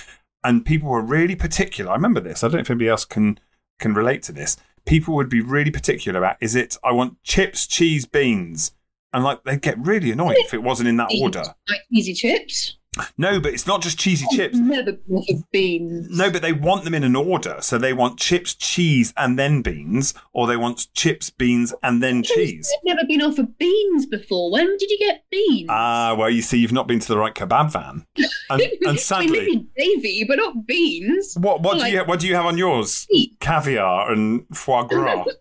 and 0.43 0.65
people 0.65 0.89
were 0.89 1.03
really 1.03 1.37
particular. 1.37 1.91
I 1.91 1.95
remember 1.95 2.21
this. 2.21 2.43
I 2.43 2.49
don't 2.49 2.55
know 2.55 2.61
if 2.61 2.71
anybody 2.71 2.89
else 2.89 3.05
can 3.05 3.39
can 3.79 3.95
relate 3.95 4.23
to 4.25 4.33
this. 4.33 4.57
People 4.85 5.15
would 5.15 5.29
be 5.29 5.41
really 5.41 5.71
particular 5.71 6.19
about 6.19 6.37
is 6.41 6.55
it 6.55 6.77
I 6.83 6.93
want 6.93 7.23
chips, 7.23 7.67
cheese, 7.67 8.07
beans, 8.07 8.73
and 9.13 9.25
like 9.25 9.45
they'd 9.45 9.61
get 9.61 9.79
really 9.79 10.11
annoyed 10.11 10.37
if 10.39 10.55
it 10.55 10.63
wasn't 10.63 10.89
in 10.89 10.97
that 10.97 11.11
order. 11.21 11.45
Like 11.69 11.81
easy 11.93 12.15
chips. 12.15 12.79
No, 13.17 13.41
but 13.41 13.55
it's 13.55 13.67
not 13.67 13.81
just 13.81 13.99
cheesy 13.99 14.27
chips. 14.33 14.57
Never 14.57 14.93
been 14.93 15.45
beans. 15.51 16.09
No, 16.11 16.31
but 16.31 16.43
they 16.43 16.53
want 16.53 16.85
them 16.85 16.93
in 16.93 17.05
an 17.05 17.17
order. 17.17 17.57
So 17.61 17.79
they 17.79 17.95
want 17.95 18.19
chips, 18.19 18.55
cheese, 18.55 19.15
and 19.17 19.39
then 19.39 19.63
beans, 19.63 20.13
or 20.35 20.47
they 20.47 20.59
want 20.59 20.93
chips, 20.93 21.31
beans, 21.31 21.73
and 21.83 22.03
then 22.03 22.23
cheese. 22.23 22.71
I've 22.77 22.85
never 22.95 23.07
been 23.09 23.23
offered 23.23 23.57
beans 23.57 24.05
before. 24.05 24.53
When 24.53 24.67
did 24.77 24.91
you 24.91 24.99
get 24.99 25.25
beans? 25.31 25.69
Ah, 25.71 26.15
well, 26.19 26.29
you 26.29 26.43
see, 26.43 26.59
you've 26.59 26.73
not 26.73 26.87
been 26.87 27.01
to 27.01 27.09
the 27.09 27.17
right 27.19 27.35
kebab 27.35 27.73
van, 27.73 28.07
and, 28.17 28.31
and 28.51 28.63
I 28.87 28.91
mean, 28.91 28.99
sadly, 28.99 29.31
maybe 29.31 29.67
gravy, 29.75 30.25
but 30.29 30.37
not 30.37 30.67
beans. 30.67 31.35
what 31.41 31.63
what 31.63 31.75
do 31.75 31.81
like- 31.81 31.93
you 31.95 32.05
what 32.05 32.21
do 32.21 32.27
you 32.29 32.35
have 32.35 32.47
on 32.47 32.59
yours? 32.59 33.07
Meat. 33.11 33.39
Caviar 33.41 34.13
and 34.13 34.45
foie 34.55 34.85
gras. 34.85 35.25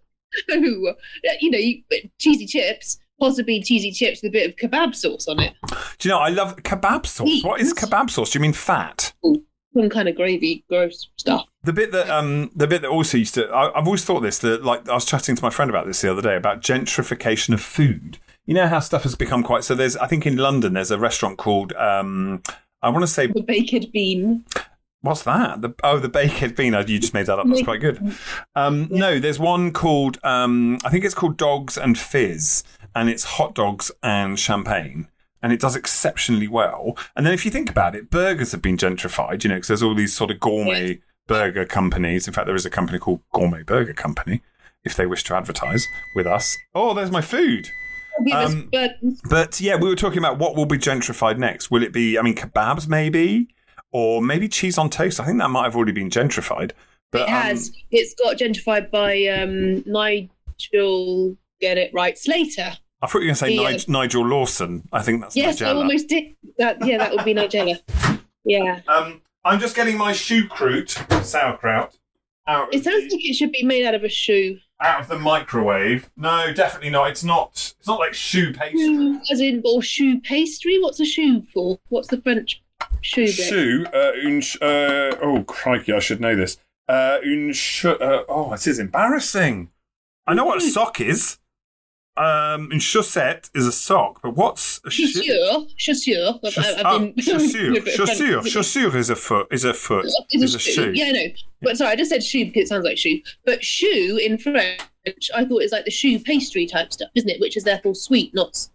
No, 0.47 0.95
you 1.42 1.51
know, 1.51 1.57
you, 1.57 1.81
cheesy 2.18 2.45
chips, 2.45 2.97
possibly 3.21 3.62
cheesy 3.62 3.91
chips 3.91 4.21
with 4.23 4.29
a 4.29 4.33
bit 4.33 4.50
of 4.50 4.56
kebab 4.56 4.95
sauce 4.95 5.27
on 5.27 5.39
it. 5.39 5.53
Do 6.00 6.09
you 6.09 6.09
know 6.09 6.18
I 6.18 6.29
love 6.29 6.56
kebab 6.57 7.06
sauce? 7.06 7.44
What 7.44 7.62
is 7.62 7.71
kebab 7.71 8.09
sauce? 8.09 8.31
Do 8.31 8.39
you 8.39 8.41
mean 8.41 8.51
fat? 8.51 9.13
Some 9.23 9.89
kind 9.89 10.09
of 10.09 10.15
gravy, 10.15 10.65
gross 10.68 11.07
stuff. 11.18 11.45
The 11.63 11.71
bit 11.71 11.91
that 11.91 12.09
um 12.09 12.50
the 12.56 12.68
bit 12.68 12.81
that 12.81 12.89
also 12.89 13.18
used 13.18 13.35
to 13.35 13.47
I, 13.50 13.77
I've 13.77 13.85
always 13.85 14.03
thought 14.03 14.21
this 14.21 14.39
that 14.39 14.65
like 14.65 14.89
I 14.89 14.95
was 14.95 15.06
chatting 15.06 15.35
to 15.35 15.44
my 15.44 15.51
friend 15.51 15.69
about 15.69 15.85
this 15.85 16.01
the 16.01 16.12
other 16.12 16.23
day 16.23 16.35
about 16.35 16.62
gentrification 16.62 17.53
of 17.53 17.62
food. 17.62 18.18
You 18.45 18.56
know 18.56 18.68
how 18.68 18.79
stuff 18.79 19.03
has 19.03 19.15
become 19.15 19.44
quite 19.44 19.63
so. 19.63 19.75
There's 19.75 19.95
I 19.97 20.07
think 20.07 20.25
in 20.25 20.38
London 20.38 20.73
there's 20.73 20.91
a 20.91 20.97
restaurant 20.97 21.38
called 21.38 21.73
um 21.73 22.41
I 22.81 22.89
want 22.89 23.03
to 23.03 23.07
say 23.07 23.27
The 23.27 23.44
baked 23.44 23.91
bean. 23.94 24.44
What's 25.01 25.24
that? 25.24 25.62
The, 25.62 25.74
oh, 25.83 26.00
the 26.00 26.09
baked 26.09 26.56
bean. 26.56 26.74
Oh, 26.75 26.80
You 26.80 27.00
just 27.00 27.13
made 27.13 27.25
that 27.27 27.39
up. 27.39 27.48
That's 27.48 27.63
quite 27.63 27.81
good. 27.81 28.15
Um, 28.56 28.88
No, 28.89 29.19
there's 29.19 29.39
one 29.39 29.71
called 29.71 30.18
um 30.24 30.77
I 30.83 30.89
think 30.89 31.06
it's 31.06 31.15
called 31.15 31.38
Dogs 31.38 31.77
and 31.77 31.98
Fizz, 31.98 32.63
and 32.95 33.09
it's 33.09 33.24
hot 33.24 33.56
dogs 33.56 33.92
and 34.03 34.39
champagne. 34.39 35.07
And 35.44 35.51
it 35.51 35.59
does 35.59 35.75
exceptionally 35.75 36.48
well. 36.48 36.95
And 37.15 37.25
then 37.25 37.33
if 37.33 37.45
you 37.45 37.51
think 37.51 37.68
about 37.69 37.95
it, 37.95 38.12
burgers 38.12 38.51
have 38.51 38.62
been 38.62 38.77
gentrified, 38.77 39.44
you 39.44 39.50
know, 39.50 39.56
because 39.56 39.69
there's 39.69 39.81
all 39.83 39.95
these 39.95 40.13
sort 40.15 40.30
of 40.30 40.39
gourmet 40.39 41.00
burger 41.27 41.65
companies. 41.65 42.27
In 42.27 42.33
fact, 42.33 42.45
there 42.45 42.56
is 42.56 42.65
a 42.65 42.69
company 42.69 43.00
called 43.00 43.21
Gourmet 43.33 43.63
Burger 43.63 43.94
Company, 43.94 44.44
if 44.83 44.95
they 44.95 45.07
wish 45.07 45.24
to 45.24 45.36
advertise 45.36 45.88
with 46.15 46.27
us. 46.27 46.56
Oh, 46.75 46.94
there's 46.94 47.09
my 47.09 47.21
food. 47.21 47.69
Um. 48.33 48.69
But 49.30 49.59
yeah, 49.59 49.77
we 49.77 49.89
were 49.89 49.95
talking 49.95 50.19
about 50.19 50.38
what 50.38 50.56
will 50.56 50.65
be 50.68 50.77
gentrified 50.77 51.39
next. 51.39 51.71
Will 51.71 51.81
it 51.81 51.92
be, 51.94 52.19
I 52.19 52.21
mean, 52.21 52.36
kebabs 52.36 52.88
maybe? 52.88 53.47
Or 53.91 54.21
maybe 54.21 54.47
cheese 54.47 54.77
on 54.77 54.89
toast? 54.89 55.19
I 55.19 55.25
think 55.25 55.39
that 55.39 55.49
might 55.49 55.63
have 55.63 55.75
already 55.75 55.91
been 55.91 56.09
gentrified. 56.09 56.71
But, 57.11 57.21
it 57.21 57.29
has. 57.29 57.69
um, 57.69 57.75
it's 57.91 58.13
got 58.15 58.38
gentrified 58.38 58.89
by 58.89 59.25
um, 59.27 59.83
Nigel. 59.85 61.38
Get 61.59 61.77
it 61.77 61.93
right, 61.93 62.17
Slater. 62.17 62.77
I 63.01 63.07
thought 63.07 63.19
you 63.19 63.19
were 63.19 63.25
going 63.25 63.33
to 63.33 63.39
say 63.39 63.57
the, 63.57 63.65
uh, 63.65 63.71
Nig- 63.71 63.89
Nigel 63.89 64.25
Lawson. 64.25 64.88
I 64.91 65.01
think 65.01 65.21
that's 65.21 65.35
Yes, 65.35 65.61
I 65.61 65.71
almost 65.71 66.07
did. 66.07 66.35
That 66.57 66.85
yeah, 66.85 66.99
that 66.99 67.11
would 67.11 67.25
be 67.25 67.33
Nigella. 67.33 67.79
Yeah, 68.43 68.81
Um, 68.88 69.21
I'm 69.43 69.59
just 69.59 69.75
getting 69.75 69.97
my 69.97 70.13
choucroute 70.13 71.23
sauerkraut 71.23 71.97
out 72.47 72.67
of, 72.69 72.73
it 72.73 72.83
sounds 72.83 73.07
the, 73.09 73.15
like 73.15 73.29
it 73.29 73.35
should 73.35 73.51
be 73.51 73.63
made 73.63 73.85
out 73.85 73.94
of 73.94 74.03
a 74.03 74.09
shoe, 74.09 74.57
out 74.79 75.01
of 75.01 75.07
the 75.07 75.19
microwave. 75.19 76.09
No, 76.15 76.51
definitely 76.53 76.89
not. 76.89 77.09
It's 77.11 77.23
not. 77.23 77.73
It's 77.79 77.87
not 77.87 77.99
like 77.99 78.13
choux 78.13 78.53
pastry. 78.53 78.95
Hmm, 78.95 79.17
as 79.31 79.39
in 79.39 79.61
or 79.65 79.81
choux 79.81 80.19
pastry. 80.21 80.79
What's 80.79 80.99
a 80.99 81.05
shoe 81.05 81.41
for? 81.53 81.79
What's 81.89 82.07
the 82.07 82.21
French 82.21 82.61
shoe 83.01 83.25
bit? 83.25 83.94
Uh, 83.94 84.12
une, 84.24 84.42
uh, 84.62 85.16
oh 85.22 85.44
crikey, 85.48 85.94
I 85.94 86.00
should 86.00 86.22
know 86.22 86.36
this. 86.36 86.57
Uh, 86.88 87.19
une 87.24 87.54
ch- 87.54 87.86
uh, 87.86 88.24
oh, 88.28 88.51
this 88.51 88.68
is 88.68 88.80
embarrassing. 88.80 89.69
I 90.28 90.33
know 90.33 90.45
what 90.45 90.57
a 90.57 90.62
sock 90.62 91.00
is. 91.01 91.38
Um, 92.18 92.69
une 92.71 92.80
chaussette 92.80 93.50
is 93.56 93.66
a 93.66 93.71
sock, 93.71 94.21
but 94.21 94.35
what's 94.35 94.81
a 94.85 94.92
shoe? 94.92 95.07
Chaussure, 95.07 95.68
chaussure. 95.78 96.40
I've, 96.44 96.85
I've 96.85 96.85
oh, 96.85 97.00
been 97.00 97.14
chaussure, 97.16 97.69
a 97.78 97.81
bit 97.81 98.00
of 98.00 98.06
French. 98.06 98.19
chaussure, 98.19 98.42
chaussure 98.42 98.95
is 98.95 99.09
a 99.09 99.16
foot. 99.16 99.47
Is 99.50 99.64
a 99.64 99.73
foot. 99.73 100.06
It's 100.30 100.44
Is 100.44 100.54
a 100.54 100.57
a 100.57 100.59
shoe. 100.59 100.71
shoe. 100.71 100.92
Yeah, 100.94 101.11
no. 101.11 101.26
But 101.61 101.78
sorry, 101.78 101.92
I 101.92 101.95
just 101.95 102.11
said 102.11 102.21
shoe 102.23 102.45
because 102.45 102.64
it 102.64 102.68
sounds 102.68 102.83
like 102.83 102.97
shoe. 102.97 103.21
But 103.45 103.64
shoe 103.64 104.19
in 104.21 104.38
French, 104.38 104.81
I 105.33 105.45
thought 105.45 105.64
is 105.64 105.71
like 105.71 105.85
the 105.85 105.92
choux 105.92 106.19
pastry 106.19 106.66
type 106.66 106.92
stuff, 106.92 107.09
isn't 107.16 107.30
it? 107.30 107.40
Which 107.40 107.56
is 107.56 107.64
therefore 107.64 107.95
sweet, 107.95 108.33
not 108.35 108.68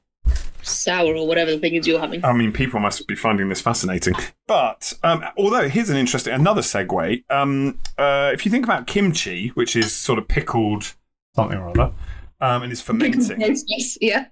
sour 0.62 1.14
or 1.14 1.26
whatever 1.26 1.52
the 1.52 1.58
thing 1.58 1.74
is 1.74 1.86
you're 1.86 2.00
having. 2.00 2.24
I 2.24 2.32
mean, 2.32 2.52
people 2.52 2.80
must 2.80 3.06
be 3.06 3.14
finding 3.14 3.48
this 3.48 3.60
fascinating. 3.60 4.14
But 4.46 4.92
um, 5.02 5.24
although 5.36 5.68
here's 5.68 5.90
an 5.90 5.96
interesting 5.96 6.32
another 6.34 6.60
segue. 6.62 7.22
Um, 7.30 7.78
uh, 7.98 8.30
if 8.32 8.44
you 8.44 8.50
think 8.50 8.64
about 8.64 8.86
kimchi, 8.86 9.48
which 9.48 9.76
is 9.76 9.92
sort 9.92 10.18
of 10.18 10.26
pickled 10.28 10.94
something 11.34 11.58
or 11.58 11.70
other, 11.70 11.92
um, 12.40 12.62
and 12.62 12.72
it's 12.72 12.80
fermenting. 12.82 13.38
grossness, 13.38 13.98
yeah. 14.00 14.26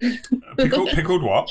pickled, 0.56 0.88
pickled 0.90 1.22
what? 1.22 1.48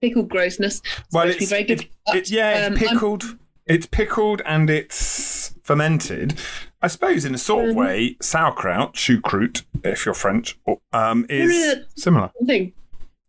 Pickled 0.00 0.28
grossness. 0.28 0.80
Well, 1.12 1.26
to 1.26 1.32
be 1.32 1.36
it's, 1.42 1.50
very 1.50 1.64
good. 1.64 1.82
it- 1.82 1.88
But, 2.06 2.16
it- 2.16 2.30
yeah, 2.30 2.50
it's 2.50 2.66
um, 2.68 2.72
I'm- 2.72 2.88
pickled. 2.94 3.38
It's 3.64 3.86
pickled 3.86 4.42
and 4.44 4.68
it's 4.68 5.54
fermented. 5.62 6.34
I 6.82 6.88
suppose 6.88 7.24
in 7.24 7.32
a 7.32 7.38
sort 7.38 7.68
of 7.68 7.76
Mhm. 7.76 7.78
way, 7.78 8.16
sauerkraut, 8.20 8.94
choucroute, 8.94 9.62
if 9.84 10.04
you're 10.04 10.16
French, 10.16 10.58
um, 10.92 11.26
is 11.28 11.76
similar. 11.94 12.32
thing. 12.44 12.72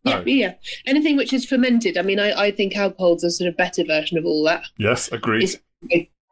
Yeah, 0.05 0.17
Oh. 0.19 0.23
yeah. 0.25 0.53
Anything 0.85 1.15
which 1.17 1.31
is 1.33 1.45
fermented. 1.45 1.97
I 1.97 2.01
mean, 2.01 2.19
I, 2.19 2.31
I 2.33 2.51
think 2.51 2.75
alcohol's 2.75 3.23
a 3.23 3.31
sort 3.31 3.47
of 3.49 3.55
better 3.57 3.83
version 3.85 4.17
of 4.17 4.25
all 4.25 4.43
that. 4.45 4.63
Yes, 4.77 5.11
agreed. 5.11 5.43
It's- 5.43 5.59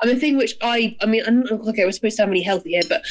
I 0.01 0.07
mean, 0.07 0.15
the 0.15 0.19
thing 0.19 0.37
which 0.37 0.55
I, 0.61 0.97
I 1.01 1.05
mean, 1.05 1.23
I'm, 1.27 1.43
okay, 1.69 1.85
we're 1.85 1.91
supposed 1.91 2.13
to 2.13 2.17
sound 2.17 2.31
really 2.31 2.43
healthy 2.43 2.71
here, 2.71 2.81
but 2.89 3.03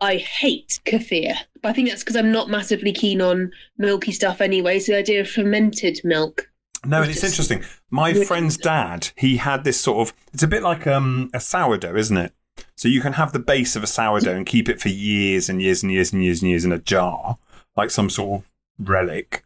I 0.00 0.16
hate 0.16 0.78
kefir. 0.86 1.34
But 1.60 1.70
I 1.70 1.72
think 1.72 1.88
that's 1.88 2.02
because 2.04 2.16
I'm 2.16 2.30
not 2.30 2.48
massively 2.48 2.92
keen 2.92 3.20
on 3.20 3.50
milky 3.78 4.12
stuff 4.12 4.40
anyway. 4.40 4.78
So 4.78 4.92
the 4.92 4.98
idea 4.98 5.20
of 5.22 5.28
fermented 5.28 6.00
milk. 6.04 6.48
No, 6.84 7.02
and 7.02 7.10
It's 7.10 7.22
it's 7.24 7.36
just- 7.36 7.50
interesting. 7.50 7.78
My 7.90 8.14
friend's 8.14 8.56
dad, 8.56 9.08
he 9.16 9.38
had 9.38 9.64
this 9.64 9.80
sort 9.80 10.06
of. 10.08 10.14
It's 10.32 10.42
a 10.42 10.48
bit 10.48 10.62
like 10.62 10.86
um, 10.86 11.30
a 11.34 11.40
sourdough, 11.40 11.96
isn't 11.96 12.16
it? 12.16 12.32
So 12.76 12.88
you 12.88 13.00
can 13.00 13.14
have 13.14 13.32
the 13.32 13.38
base 13.40 13.74
of 13.74 13.82
a 13.82 13.86
sourdough 13.88 14.36
and 14.36 14.46
keep 14.46 14.68
it 14.68 14.80
for 14.80 14.88
years 14.88 15.48
and 15.48 15.60
years 15.60 15.82
and 15.82 15.90
years 15.90 16.12
and 16.12 16.22
years 16.22 16.42
and 16.42 16.50
years 16.50 16.64
in 16.64 16.72
a 16.72 16.78
jar, 16.78 17.38
like 17.76 17.90
some 17.90 18.08
sort 18.08 18.40
of 18.42 18.46
relic. 18.78 19.42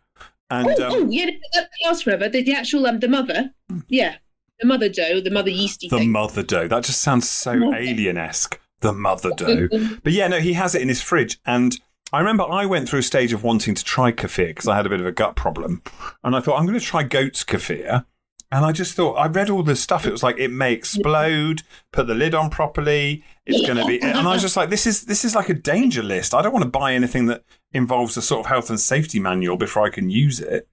And 0.51 0.67
oh, 0.67 0.87
um, 0.87 0.93
oh, 0.93 1.07
yeah, 1.09 1.31
that 1.55 1.69
lasts 1.85 2.03
forever. 2.03 2.29
The, 2.29 2.43
the 2.43 2.55
actual, 2.55 2.87
um, 2.87 2.99
the 2.99 3.09
mother, 3.09 3.55
yeah, 3.89 4.17
the 4.59 4.67
mother 4.67 4.89
dough, 4.89 5.21
the 5.21 5.31
mother 5.31 5.51
yeasty 5.51 5.89
the 5.89 5.99
thing. 5.99 6.13
mother 6.13 6.43
dough. 6.43 6.69
That 6.69 6.85
just 6.85 7.01
sounds 7.01 7.29
so 7.29 7.75
alien 7.75 8.17
esque. 8.17 8.61
The 8.81 8.93
mother 8.93 9.31
dough. 9.37 9.69
But 10.03 10.13
yeah, 10.13 10.29
no, 10.29 10.41
he 10.41 10.55
has 10.55 10.75
it 10.75 10.83
in 10.83 10.89
his 10.89 11.03
fridge, 11.03 11.39
and 11.47 11.79
I 12.13 12.19
remember 12.19 12.45
I 12.45 12.67
went 12.67 12.89
through 12.89 13.01
a 13.01 13.05
stage 13.05 13.33
of 13.33 13.45
wanting 13.45 13.75
to 13.75 13.85
try 13.85 14.11
kefir 14.11 14.49
because 14.49 14.67
I 14.67 14.77
had 14.77 14.87
a 14.87 14.89
bit 14.89 15.01
of 15.01 15.07
a 15.07 15.13
gut 15.13 15.37
problem. 15.37 15.83
And 16.25 16.35
I 16.35 16.41
thought, 16.41 16.59
I'm 16.59 16.67
going 16.67 16.79
to 16.79 16.85
try 16.85 17.05
goat's 17.05 17.45
kefir. 17.45 18.05
And 18.53 18.65
I 18.65 18.73
just 18.73 18.95
thought, 18.95 19.15
I 19.15 19.29
read 19.29 19.49
all 19.49 19.63
this 19.63 19.81
stuff. 19.81 20.07
It 20.07 20.11
was 20.11 20.25
like, 20.25 20.37
it 20.37 20.51
may 20.51 20.73
explode, 20.73 21.63
put 21.93 22.09
the 22.09 22.17
lid 22.17 22.35
on 22.35 22.51
properly. 22.51 23.23
It's 23.47 23.65
going 23.65 23.77
to 23.77 23.87
be. 23.87 24.03
And 24.03 24.27
I 24.27 24.33
was 24.33 24.43
just 24.43 24.57
like, 24.57 24.71
this 24.71 24.89
is, 24.89 25.05
this 25.05 25.25
is 25.25 25.37
like 25.37 25.49
a 25.51 25.55
danger 25.55 26.03
list. 26.03 26.35
I 26.35 26.43
don't 26.43 26.53
want 26.53 26.65
to 26.65 26.71
buy 26.71 26.95
anything 26.95 27.27
that 27.27 27.45
involves 27.73 28.17
a 28.17 28.23
sort 28.23 28.41
of 28.41 28.47
health 28.47 28.71
and 28.71 28.81
safety 28.81 29.21
manual 29.21 29.57
before 29.57 29.85
I 29.85 29.91
can 29.91 30.11
use 30.11 30.41
it. 30.41 30.69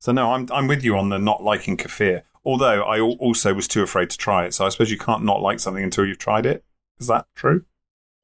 So, 0.00 0.12
no, 0.12 0.32
I'm, 0.32 0.48
I'm 0.52 0.66
with 0.66 0.84
you 0.84 0.96
on 0.96 1.08
the 1.08 1.18
not 1.18 1.42
liking 1.42 1.76
kefir. 1.76 2.22
Although 2.44 2.82
I 2.82 3.00
also 3.00 3.54
was 3.54 3.66
too 3.66 3.82
afraid 3.82 4.10
to 4.10 4.18
try 4.18 4.44
it. 4.44 4.52
So 4.52 4.66
I 4.66 4.68
suppose 4.68 4.90
you 4.90 4.98
can't 4.98 5.24
not 5.24 5.40
like 5.40 5.60
something 5.60 5.82
until 5.82 6.04
you've 6.04 6.18
tried 6.18 6.44
it. 6.44 6.62
Is 7.00 7.06
that 7.06 7.26
true? 7.34 7.64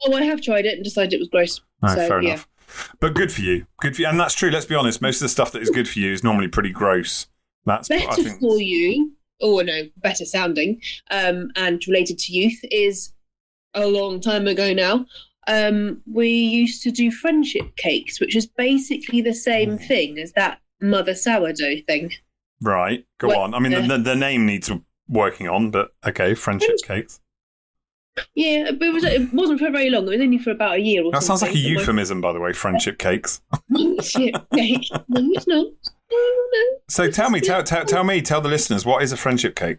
Oh, 0.04 0.14
I 0.14 0.24
have 0.24 0.42
tried 0.42 0.66
it 0.66 0.74
and 0.74 0.84
decided 0.84 1.14
it 1.14 1.20
was 1.20 1.28
gross. 1.28 1.62
No, 1.82 1.88
so, 1.88 2.06
fair 2.06 2.20
yeah. 2.20 2.28
enough. 2.30 2.48
But 3.00 3.14
good 3.14 3.32
for 3.32 3.40
you. 3.40 3.66
Good 3.80 3.96
for 3.96 4.02
you. 4.02 4.08
And 4.08 4.20
that's 4.20 4.34
true. 4.34 4.50
Let's 4.50 4.66
be 4.66 4.74
honest. 4.74 5.00
Most 5.00 5.16
of 5.16 5.22
the 5.22 5.30
stuff 5.30 5.52
that 5.52 5.62
is 5.62 5.70
good 5.70 5.88
for 5.88 5.98
you 5.98 6.12
is 6.12 6.22
normally 6.22 6.48
pretty 6.48 6.70
gross. 6.70 7.28
That's 7.64 7.90
I 7.90 7.98
Better 7.98 8.22
think. 8.22 8.40
for 8.40 8.60
you, 8.60 9.12
or 9.40 9.62
no, 9.64 9.82
better 9.98 10.24
sounding, 10.24 10.80
um, 11.10 11.50
and 11.56 11.82
related 11.86 12.18
to 12.20 12.32
youth 12.32 12.58
is 12.70 13.12
a 13.74 13.86
long 13.86 14.20
time 14.20 14.46
ago 14.46 14.72
now. 14.72 15.06
Um, 15.46 16.02
we 16.10 16.28
used 16.28 16.82
to 16.82 16.90
do 16.90 17.10
friendship 17.10 17.76
cakes, 17.76 18.20
which 18.20 18.36
is 18.36 18.46
basically 18.46 19.22
the 19.22 19.34
same 19.34 19.78
Mm. 19.78 19.86
thing 19.86 20.18
as 20.18 20.32
that 20.32 20.60
mother 20.80 21.14
sourdough 21.14 21.80
thing. 21.86 22.12
Right. 22.60 23.04
Go 23.18 23.38
on. 23.38 23.54
I 23.54 23.58
mean, 23.58 23.72
uh, 23.74 23.86
the, 23.86 23.98
the 23.98 24.14
name 24.16 24.44
needs 24.46 24.70
working 25.08 25.48
on, 25.48 25.70
but 25.70 25.92
okay. 26.06 26.34
Friendship 26.34 26.76
cakes. 26.84 27.20
Yeah, 28.34 28.72
but 28.72 28.82
it, 28.88 28.92
was, 28.92 29.04
it 29.04 29.32
wasn't 29.32 29.60
for 29.60 29.70
very 29.70 29.88
long. 29.88 30.06
It 30.06 30.10
was 30.10 30.20
only 30.20 30.36
for 30.38 30.50
about 30.50 30.74
a 30.74 30.78
year 30.80 31.04
or 31.04 31.12
That 31.12 31.22
sounds 31.22 31.40
like 31.42 31.54
a 31.54 31.58
euphemism, 31.58 32.20
by 32.20 32.32
the 32.32 32.40
way. 32.40 32.52
Friendship 32.52 32.98
cakes. 32.98 33.40
Friendship 33.72 34.34
cake. 34.54 34.88
No, 35.08 35.30
it's 35.32 35.46
not. 35.46 35.66
No, 36.12 36.16
no. 36.52 36.78
So 36.88 37.10
tell 37.10 37.30
me, 37.30 37.40
tell, 37.40 37.62
tell, 37.62 37.84
tell 37.86 38.04
me, 38.04 38.20
tell 38.20 38.40
the 38.40 38.48
listeners, 38.48 38.84
what 38.84 39.02
is 39.02 39.12
a 39.12 39.16
friendship 39.16 39.54
cake? 39.56 39.78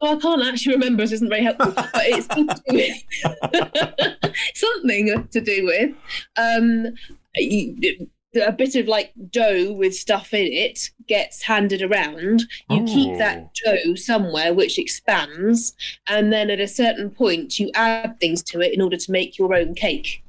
Well, 0.00 0.16
I 0.16 0.20
can't 0.20 0.42
actually 0.44 0.74
remember. 0.74 1.02
This 1.02 1.12
isn't 1.12 1.28
very 1.28 1.42
helpful, 1.42 1.72
but 1.74 1.90
it's 1.96 2.26
something 2.26 2.54
to 2.54 2.62
do 2.68 3.66
with, 4.22 4.40
something 4.54 5.28
to 5.32 5.40
do 5.40 5.64
with 5.66 5.90
um, 6.36 6.86
a 7.36 8.52
bit 8.52 8.76
of 8.76 8.86
like 8.86 9.12
dough 9.30 9.72
with 9.72 9.94
stuff 9.96 10.32
in 10.32 10.46
it 10.52 10.90
gets 11.08 11.42
handed 11.42 11.82
around. 11.82 12.42
You 12.70 12.82
Oh. 12.82 12.86
keep 12.86 13.18
that 13.18 13.50
dough 13.64 13.94
somewhere, 13.96 14.54
which 14.54 14.78
expands, 14.78 15.74
and 16.06 16.32
then 16.32 16.48
at 16.50 16.60
a 16.60 16.68
certain 16.68 17.10
point, 17.10 17.58
you 17.58 17.70
add 17.74 18.20
things 18.20 18.42
to 18.44 18.60
it 18.60 18.72
in 18.72 18.80
order 18.80 18.96
to 18.96 19.10
make 19.10 19.36
your 19.38 19.52
own 19.54 19.74
cake. 19.74 20.22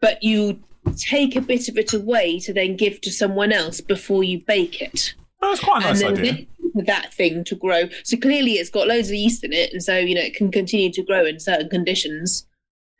But 0.00 0.22
you 0.22 0.60
take 0.96 1.34
a 1.36 1.40
bit 1.42 1.68
of 1.68 1.76
it 1.76 1.92
away 1.92 2.38
to 2.40 2.52
then 2.54 2.76
give 2.76 3.00
to 3.02 3.10
someone 3.10 3.52
else 3.52 3.80
before 3.80 4.22
you 4.22 4.38
bake 4.46 4.82
it 4.82 5.14
Oh, 5.40 5.48
that's 5.50 5.64
quite 5.64 5.82
a 5.82 5.86
nice 5.88 6.00
then 6.00 6.12
idea. 6.18 6.32
wait 6.32 6.48
for 6.74 6.82
that 6.82 7.14
thing 7.14 7.44
to 7.44 7.54
grow. 7.54 7.84
So 8.02 8.16
clearly, 8.16 8.52
it's 8.54 8.70
got 8.70 8.88
loads 8.88 9.08
of 9.08 9.14
yeast 9.14 9.44
in 9.44 9.52
it, 9.52 9.72
and 9.72 9.82
so 9.82 9.96
you 9.96 10.14
know 10.14 10.20
it 10.20 10.34
can 10.34 10.50
continue 10.50 10.90
to 10.92 11.02
grow 11.02 11.24
in 11.24 11.40
certain 11.40 11.68
conditions 11.68 12.46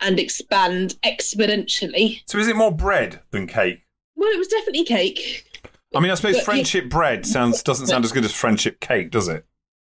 and 0.01 0.19
expand 0.19 0.97
exponentially. 1.05 2.23
So 2.27 2.39
is 2.39 2.49
it 2.49 2.57
more 2.57 2.73
bread 2.73 3.21
than 3.31 3.47
cake? 3.47 3.85
Well, 4.17 4.31
it 4.31 4.39
was 4.39 4.49
definitely 4.49 4.85
cake. 4.85 5.61
I 5.95 6.01
mean, 6.01 6.11
I 6.11 6.15
suppose 6.15 6.35
But, 6.35 6.39
yeah. 6.39 6.45
friendship 6.45 6.89
bread 6.89 7.27
sounds 7.27 7.63
doesn't 7.63 7.87
sound 7.87 8.05
as 8.05 8.13
good 8.13 8.25
as 8.25 8.33
friendship 8.33 8.81
cake, 8.81 9.11
does 9.11 9.29
it? 9.29 9.45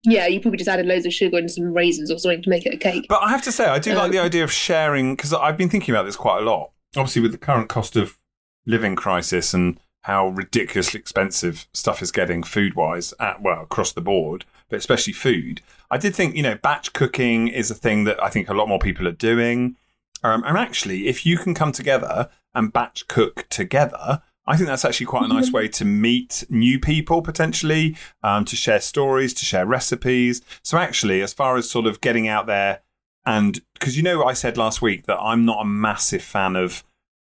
Yeah, 0.04 0.26
you 0.28 0.40
probably 0.40 0.58
just 0.58 0.68
added 0.68 0.86
loads 0.86 1.04
of 1.06 1.12
sugar 1.12 1.38
and 1.38 1.50
some 1.50 1.72
raisins 1.74 2.10
or 2.10 2.18
something 2.18 2.42
to 2.42 2.48
make 2.50 2.64
it 2.66 2.74
a 2.74 2.76
cake. 2.76 3.06
But 3.08 3.20
I 3.22 3.30
have 3.30 3.42
to 3.42 3.52
say, 3.52 3.66
I 3.66 3.80
do 3.80 3.94
like 3.94 4.04
Um, 4.04 4.10
the 4.12 4.20
idea 4.20 4.44
of 4.44 4.52
sharing 4.52 5.16
because 5.16 5.32
I've 5.34 5.56
been 5.56 5.68
thinking 5.68 5.92
about 5.92 6.04
this 6.04 6.14
quite 6.16 6.40
a 6.40 6.44
lot. 6.44 6.70
Obviously, 6.96 7.22
with 7.22 7.32
the 7.32 7.38
current 7.38 7.68
cost 7.68 7.96
of 7.96 8.16
living 8.64 8.94
crisis 8.94 9.52
and 9.52 9.80
how 10.02 10.28
ridiculously 10.28 11.00
expensive 11.00 11.66
stuff 11.72 12.02
is 12.02 12.12
getting 12.12 12.42
food 12.42 12.74
wise, 12.74 13.12
at 13.20 13.42
well 13.42 13.62
across 13.62 13.92
the 13.92 14.00
board, 14.00 14.44
but 14.68 14.78
especially 14.78 15.12
food. 15.12 15.60
I 15.90 15.98
did 15.98 16.14
think 16.14 16.36
you 16.36 16.42
know 16.42 16.56
batch 16.56 16.92
cooking 16.92 17.48
is 17.48 17.70
a 17.70 17.74
thing 17.74 18.04
that 18.04 18.22
I 18.22 18.28
think 18.28 18.48
a 18.48 18.54
lot 18.54 18.68
more 18.68 18.78
people 18.78 19.06
are 19.08 19.12
doing. 19.12 19.76
Um, 20.22 20.42
and 20.44 20.56
actually, 20.58 21.06
if 21.06 21.24
you 21.24 21.38
can 21.38 21.54
come 21.54 21.72
together 21.72 22.28
and 22.54 22.72
batch 22.72 23.06
cook 23.06 23.46
together, 23.50 24.22
I 24.46 24.56
think 24.56 24.68
that's 24.68 24.84
actually 24.84 25.06
quite 25.06 25.24
a 25.24 25.28
nice 25.28 25.52
way 25.52 25.68
to 25.68 25.84
meet 25.84 26.44
new 26.48 26.80
people 26.80 27.22
potentially, 27.22 27.96
um, 28.22 28.44
to 28.46 28.56
share 28.56 28.80
stories, 28.80 29.34
to 29.34 29.44
share 29.44 29.66
recipes. 29.66 30.42
So 30.62 30.78
actually, 30.78 31.20
as 31.22 31.32
far 31.32 31.56
as 31.56 31.70
sort 31.70 31.86
of 31.86 32.00
getting 32.00 32.26
out 32.26 32.46
there 32.46 32.80
and 33.28 33.60
because 33.74 33.94
you 33.94 34.02
know, 34.02 34.24
I 34.24 34.32
said 34.32 34.56
last 34.56 34.80
week 34.80 35.04
that 35.04 35.20
I'm 35.20 35.44
not 35.44 35.60
a 35.60 35.64
massive 35.66 36.22
fan 36.22 36.56
of 36.56 36.82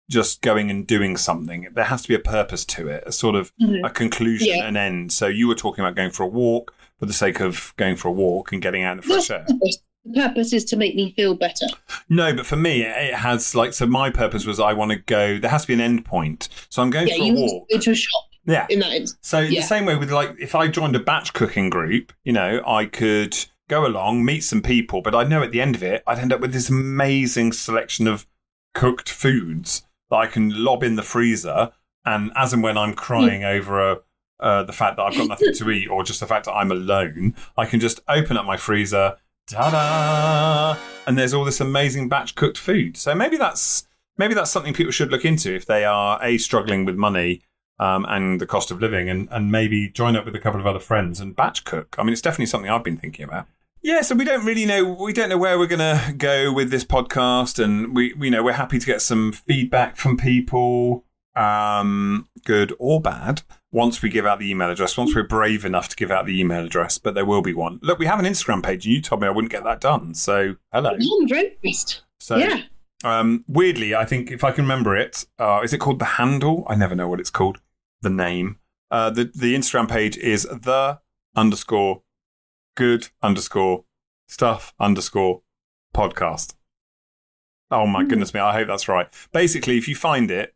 just 0.09 0.41
going 0.41 0.69
and 0.69 0.85
doing 0.85 1.15
something. 1.17 1.67
There 1.73 1.85
has 1.85 2.01
to 2.03 2.07
be 2.07 2.15
a 2.15 2.19
purpose 2.19 2.65
to 2.65 2.87
it, 2.87 3.03
a 3.07 3.11
sort 3.11 3.35
of 3.35 3.51
Mhm. 3.61 3.85
a 3.85 3.89
conclusion, 3.89 4.47
Yeah. 4.49 4.67
an 4.67 4.75
end. 4.77 5.11
So 5.11 5.27
you 5.27 5.47
were 5.47 5.55
talking 5.55 5.83
about 5.83 5.95
going 5.95 6.11
for 6.11 6.23
a 6.23 6.27
walk 6.27 6.73
for 6.99 7.05
the 7.05 7.13
sake 7.13 7.39
of 7.39 7.73
going 7.77 7.95
for 7.95 8.09
a 8.09 8.11
walk 8.11 8.51
and 8.51 8.61
getting 8.61 8.83
out 8.83 8.91
in 8.93 8.97
the 8.97 9.03
fresh 9.03 9.31
air. 9.31 9.45
The 9.47 10.13
purpose 10.13 10.51
is 10.51 10.65
to 10.65 10.75
make 10.75 10.95
me 10.95 11.13
feel 11.15 11.33
better. 11.33 11.65
No, 12.09 12.33
but 12.33 12.45
for 12.45 12.57
me, 12.57 12.81
it 12.83 13.13
has 13.15 13.55
like 13.55 13.71
so. 13.73 13.85
My 13.85 14.09
purpose 14.09 14.45
was 14.45 14.59
I 14.59 14.73
want 14.73 14.91
to 14.91 14.97
go. 14.97 15.39
There 15.39 15.49
has 15.49 15.61
to 15.61 15.67
be 15.69 15.73
an 15.75 15.81
end 15.81 16.03
point. 16.03 16.49
So 16.69 16.81
I'm 16.81 16.89
going 16.89 17.07
Yeah, 17.07 17.15
for 17.17 17.23
a 17.23 17.31
walk. 17.31 17.69
go 17.69 17.77
to 17.79 17.91
a 17.91 17.95
shop 17.95 18.23
Yeah. 18.45 18.67
in 18.69 18.79
that 18.79 18.91
instance. 18.91 19.17
So 19.21 19.39
Yeah. 19.39 19.61
the 19.61 19.65
same 19.67 19.85
way 19.85 19.95
with 19.95 20.11
like 20.11 20.35
if 20.39 20.53
I 20.55 20.67
joined 20.67 20.97
a 20.97 20.99
batch 20.99 21.31
cooking 21.31 21.69
group, 21.69 22.11
you 22.25 22.33
know, 22.33 22.61
I 22.67 22.85
could 22.85 23.37
go 23.69 23.87
along, 23.87 24.25
meet 24.25 24.41
some 24.43 24.61
people, 24.61 25.01
but 25.01 25.15
I 25.15 25.23
know 25.23 25.41
at 25.41 25.51
the 25.53 25.61
end 25.61 25.73
of 25.75 25.81
it, 25.81 26.03
I'd 26.05 26.19
end 26.19 26.33
up 26.33 26.41
with 26.41 26.51
this 26.51 26.69
amazing 26.69 27.53
selection 27.53 28.05
of 28.05 28.27
cooked 28.73 29.07
foods 29.09 29.83
that 30.13 30.19
I 30.19 30.27
can 30.27 30.63
lob 30.63 30.83
in 30.83 30.95
the 30.95 31.03
freezer, 31.03 31.71
and 32.05 32.31
as 32.35 32.53
and 32.53 32.63
when 32.63 32.77
I'm 32.77 32.93
crying 32.93 33.43
over 33.43 33.91
a. 33.91 33.97
Uh, 34.39 34.63
the 34.63 34.73
fact 34.73 34.97
that 34.97 35.03
I've 35.03 35.15
got 35.15 35.29
nothing 35.29 35.53
to 35.53 35.71
eat, 35.71 35.87
or 35.87 36.03
just 36.03 36.19
the 36.19 36.27
fact 36.27 36.45
that 36.47 36.51
I'm 36.51 36.69
alone, 36.69 37.33
I 37.55 37.65
can 37.65 37.79
just 37.79 38.01
open 38.09 38.35
up 38.35 38.45
my 38.45 38.57
freezer, 38.57 39.15
ta-da, 39.47 40.77
and 41.07 41.17
there's 41.17 41.33
all 41.33 41.45
this 41.45 41.61
amazing 41.61 42.09
batch 42.09 42.35
cooked 42.35 42.57
food. 42.57 42.97
So 42.97 43.15
maybe 43.15 43.37
that's 43.37 43.87
maybe 44.17 44.33
that's 44.33 44.51
something 44.51 44.73
people 44.73 44.91
should 44.91 45.11
look 45.11 45.23
into 45.23 45.55
if 45.55 45.65
they 45.65 45.85
are 45.85 46.21
a 46.21 46.37
struggling 46.39 46.83
with 46.83 46.95
money 46.95 47.41
um, 47.79 48.05
and 48.09 48.41
the 48.41 48.45
cost 48.45 48.69
of 48.69 48.81
living, 48.81 49.07
and, 49.07 49.29
and 49.31 49.49
maybe 49.49 49.87
join 49.87 50.17
up 50.17 50.25
with 50.25 50.35
a 50.35 50.39
couple 50.39 50.59
of 50.59 50.67
other 50.67 50.79
friends 50.79 51.21
and 51.21 51.37
batch 51.37 51.63
cook. 51.63 51.95
I 51.97 52.03
mean, 52.03 52.11
it's 52.11 52.21
definitely 52.21 52.47
something 52.47 52.69
I've 52.69 52.83
been 52.83 52.97
thinking 52.97 53.23
about. 53.23 53.47
Yeah, 53.83 53.99
so 53.99 54.15
we 54.15 54.23
don't 54.23 54.45
really 54.45 54.65
know. 54.65 54.93
We 54.93 55.11
don't 55.11 55.27
know 55.27 55.37
where 55.37 55.59
we're 55.59 55.67
going 55.67 55.79
to 55.79 56.13
go 56.13 56.53
with 56.53 56.71
this 56.71 56.85
podcast, 56.85 57.61
and 57.61 57.93
we, 57.93 58.15
you 58.17 58.31
know 58.31 58.41
we're 58.41 58.53
happy 58.53 58.79
to 58.79 58.85
get 58.85 59.01
some 59.01 59.33
feedback 59.33 59.97
from 59.97 60.15
people, 60.15 61.03
um, 61.35 62.29
good 62.45 62.73
or 62.79 63.01
bad. 63.01 63.41
Once 63.73 64.01
we 64.01 64.07
give 64.07 64.25
out 64.25 64.39
the 64.39 64.49
email 64.49 64.69
address, 64.69 64.95
once 64.95 65.13
we're 65.13 65.27
brave 65.27 65.65
enough 65.65 65.89
to 65.89 65.97
give 65.97 66.11
out 66.11 66.25
the 66.25 66.39
email 66.39 66.63
address, 66.65 66.97
but 66.97 67.13
there 67.13 67.25
will 67.25 67.41
be 67.41 67.53
one. 67.53 67.77
Look, 67.81 67.99
we 67.99 68.05
have 68.05 68.19
an 68.19 68.25
Instagram 68.25 68.63
page, 68.63 68.85
and 68.85 68.95
you 68.95 69.01
told 69.01 69.21
me 69.21 69.27
I 69.27 69.31
wouldn't 69.31 69.51
get 69.51 69.65
that 69.65 69.81
done. 69.81 70.13
So 70.13 70.55
hello. 70.71 70.91
I'm 70.91 71.27
very 71.27 71.47
impressed. 71.47 72.03
So 72.21 72.37
yeah. 72.37 72.61
um, 73.03 73.43
weirdly, 73.49 73.93
I 73.93 74.05
think 74.05 74.31
if 74.31 74.45
I 74.45 74.53
can 74.53 74.63
remember 74.63 74.95
it, 74.95 75.25
uh, 75.37 75.59
is 75.61 75.73
it 75.73 75.79
called 75.79 75.99
the 75.99 76.05
handle? 76.05 76.65
I 76.69 76.75
never 76.75 76.95
know 76.95 77.09
what 77.09 77.19
it's 77.19 77.29
called. 77.29 77.59
The 77.99 78.09
name. 78.09 78.59
Uh, 78.89 79.09
the 79.09 79.29
the 79.35 79.55
Instagram 79.55 79.89
page 79.89 80.15
is 80.15 80.43
the 80.43 80.99
underscore 81.35 82.02
good 82.75 83.09
underscore 83.21 83.85
stuff 84.27 84.73
underscore 84.79 85.41
podcast. 85.95 86.55
Oh 87.71 87.87
my 87.87 88.03
goodness 88.03 88.33
me! 88.33 88.39
I 88.39 88.53
hope 88.53 88.67
that's 88.67 88.87
right. 88.87 89.07
Basically, 89.31 89.77
if 89.77 89.87
you 89.87 89.95
find 89.95 90.29
it, 90.29 90.53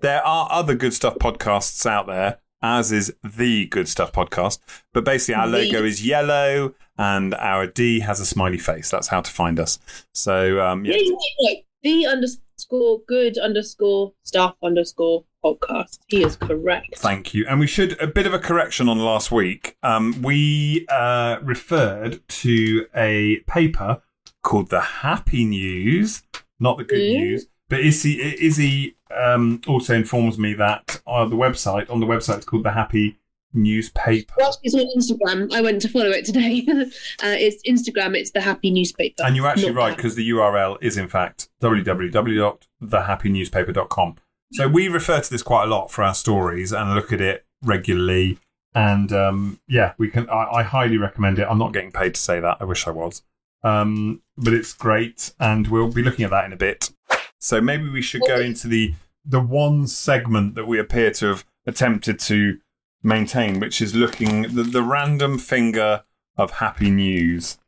there 0.00 0.24
are 0.24 0.48
other 0.50 0.74
good 0.74 0.94
stuff 0.94 1.16
podcasts 1.16 1.84
out 1.86 2.06
there, 2.06 2.38
as 2.62 2.92
is 2.92 3.12
the 3.24 3.66
good 3.66 3.88
stuff 3.88 4.12
podcast. 4.12 4.60
But 4.92 5.04
basically, 5.04 5.34
our 5.34 5.46
logo 5.46 5.84
is 5.84 6.06
yellow 6.06 6.74
and 6.96 7.34
our 7.34 7.66
D 7.66 8.00
has 8.00 8.20
a 8.20 8.26
smiley 8.26 8.58
face. 8.58 8.90
That's 8.90 9.08
how 9.08 9.22
to 9.22 9.30
find 9.30 9.58
us. 9.58 9.78
So, 10.14 10.60
um, 10.60 10.84
yeah. 10.84 10.92
Yeah, 10.92 10.98
you 10.98 11.18
might 11.42 11.64
the 11.82 12.06
underscore 12.06 12.44
good 12.68 13.38
underscore 13.38 14.12
stuff 14.22 14.56
underscore 14.62 15.24
podcast. 15.44 15.98
He 16.08 16.22
is 16.22 16.36
correct. 16.36 16.98
Thank 16.98 17.34
you. 17.34 17.46
And 17.48 17.60
we 17.60 17.66
should 17.66 18.00
a 18.00 18.06
bit 18.06 18.26
of 18.26 18.34
a 18.34 18.38
correction 18.38 18.88
on 18.88 18.98
last 18.98 19.30
week. 19.30 19.76
Um, 19.82 20.22
we 20.22 20.86
uh, 20.88 21.38
referred 21.42 22.26
to 22.28 22.86
a 22.94 23.38
paper 23.46 24.02
called 24.42 24.70
the 24.70 24.80
Happy 24.80 25.44
News, 25.44 26.22
not 26.58 26.78
the 26.78 26.84
Good 26.84 26.98
Mm. 26.98 27.16
News. 27.20 27.46
But 27.68 27.80
Izzie, 27.80 28.20
Izzie 28.20 28.96
um, 29.16 29.60
also 29.68 29.94
informs 29.94 30.38
me 30.38 30.54
that 30.54 31.00
uh, 31.06 31.24
the 31.24 31.36
website 31.36 31.88
on 31.88 32.00
the 32.00 32.06
website 32.06 32.38
it's 32.38 32.44
called 32.44 32.64
the 32.64 32.72
Happy 32.72 33.19
Newspaper. 33.52 34.32
Well, 34.38 34.56
it's 34.62 34.74
on 34.74 34.86
Instagram. 34.96 35.52
I 35.52 35.60
went 35.60 35.82
to 35.82 35.88
follow 35.88 36.10
it 36.10 36.24
today. 36.24 36.64
uh, 36.68 36.86
it's 37.22 37.62
Instagram. 37.68 38.16
It's 38.16 38.30
the 38.30 38.40
Happy 38.40 38.70
Newspaper. 38.70 39.24
And 39.24 39.36
you're 39.36 39.46
actually 39.46 39.72
right 39.72 39.94
because 39.96 40.14
the 40.14 40.30
URL 40.30 40.78
is 40.80 40.96
in 40.96 41.08
fact 41.08 41.50
www.thehappynewspaper.com. 41.62 44.16
So 44.52 44.66
we 44.66 44.88
refer 44.88 45.20
to 45.20 45.30
this 45.30 45.42
quite 45.42 45.64
a 45.64 45.68
lot 45.68 45.90
for 45.90 46.02
our 46.02 46.14
stories 46.14 46.72
and 46.72 46.94
look 46.94 47.12
at 47.12 47.20
it 47.20 47.44
regularly. 47.62 48.38
And 48.74 49.12
um, 49.12 49.60
yeah, 49.68 49.92
we 49.98 50.10
can. 50.10 50.28
I, 50.30 50.46
I 50.52 50.62
highly 50.62 50.96
recommend 50.96 51.38
it. 51.38 51.46
I'm 51.48 51.58
not 51.58 51.72
getting 51.72 51.92
paid 51.92 52.14
to 52.14 52.20
say 52.20 52.40
that. 52.40 52.58
I 52.60 52.64
wish 52.64 52.86
I 52.86 52.90
was. 52.90 53.22
Um, 53.62 54.22
but 54.36 54.54
it's 54.54 54.72
great, 54.72 55.32
and 55.38 55.68
we'll 55.68 55.90
be 55.90 56.02
looking 56.02 56.24
at 56.24 56.30
that 56.30 56.46
in 56.46 56.52
a 56.52 56.56
bit. 56.56 56.90
So 57.38 57.60
maybe 57.60 57.88
we 57.88 58.02
should 58.02 58.22
go 58.26 58.40
into 58.40 58.68
the 58.68 58.94
the 59.24 59.40
one 59.40 59.86
segment 59.86 60.54
that 60.54 60.66
we 60.66 60.78
appear 60.78 61.10
to 61.12 61.26
have 61.26 61.44
attempted 61.66 62.18
to 62.20 62.58
maintain, 63.02 63.60
which 63.60 63.80
is 63.80 63.94
looking 63.94 64.42
the, 64.42 64.62
the 64.62 64.82
random 64.82 65.38
finger 65.38 66.04
of 66.36 66.52
happy 66.52 66.90
news. 66.90 67.58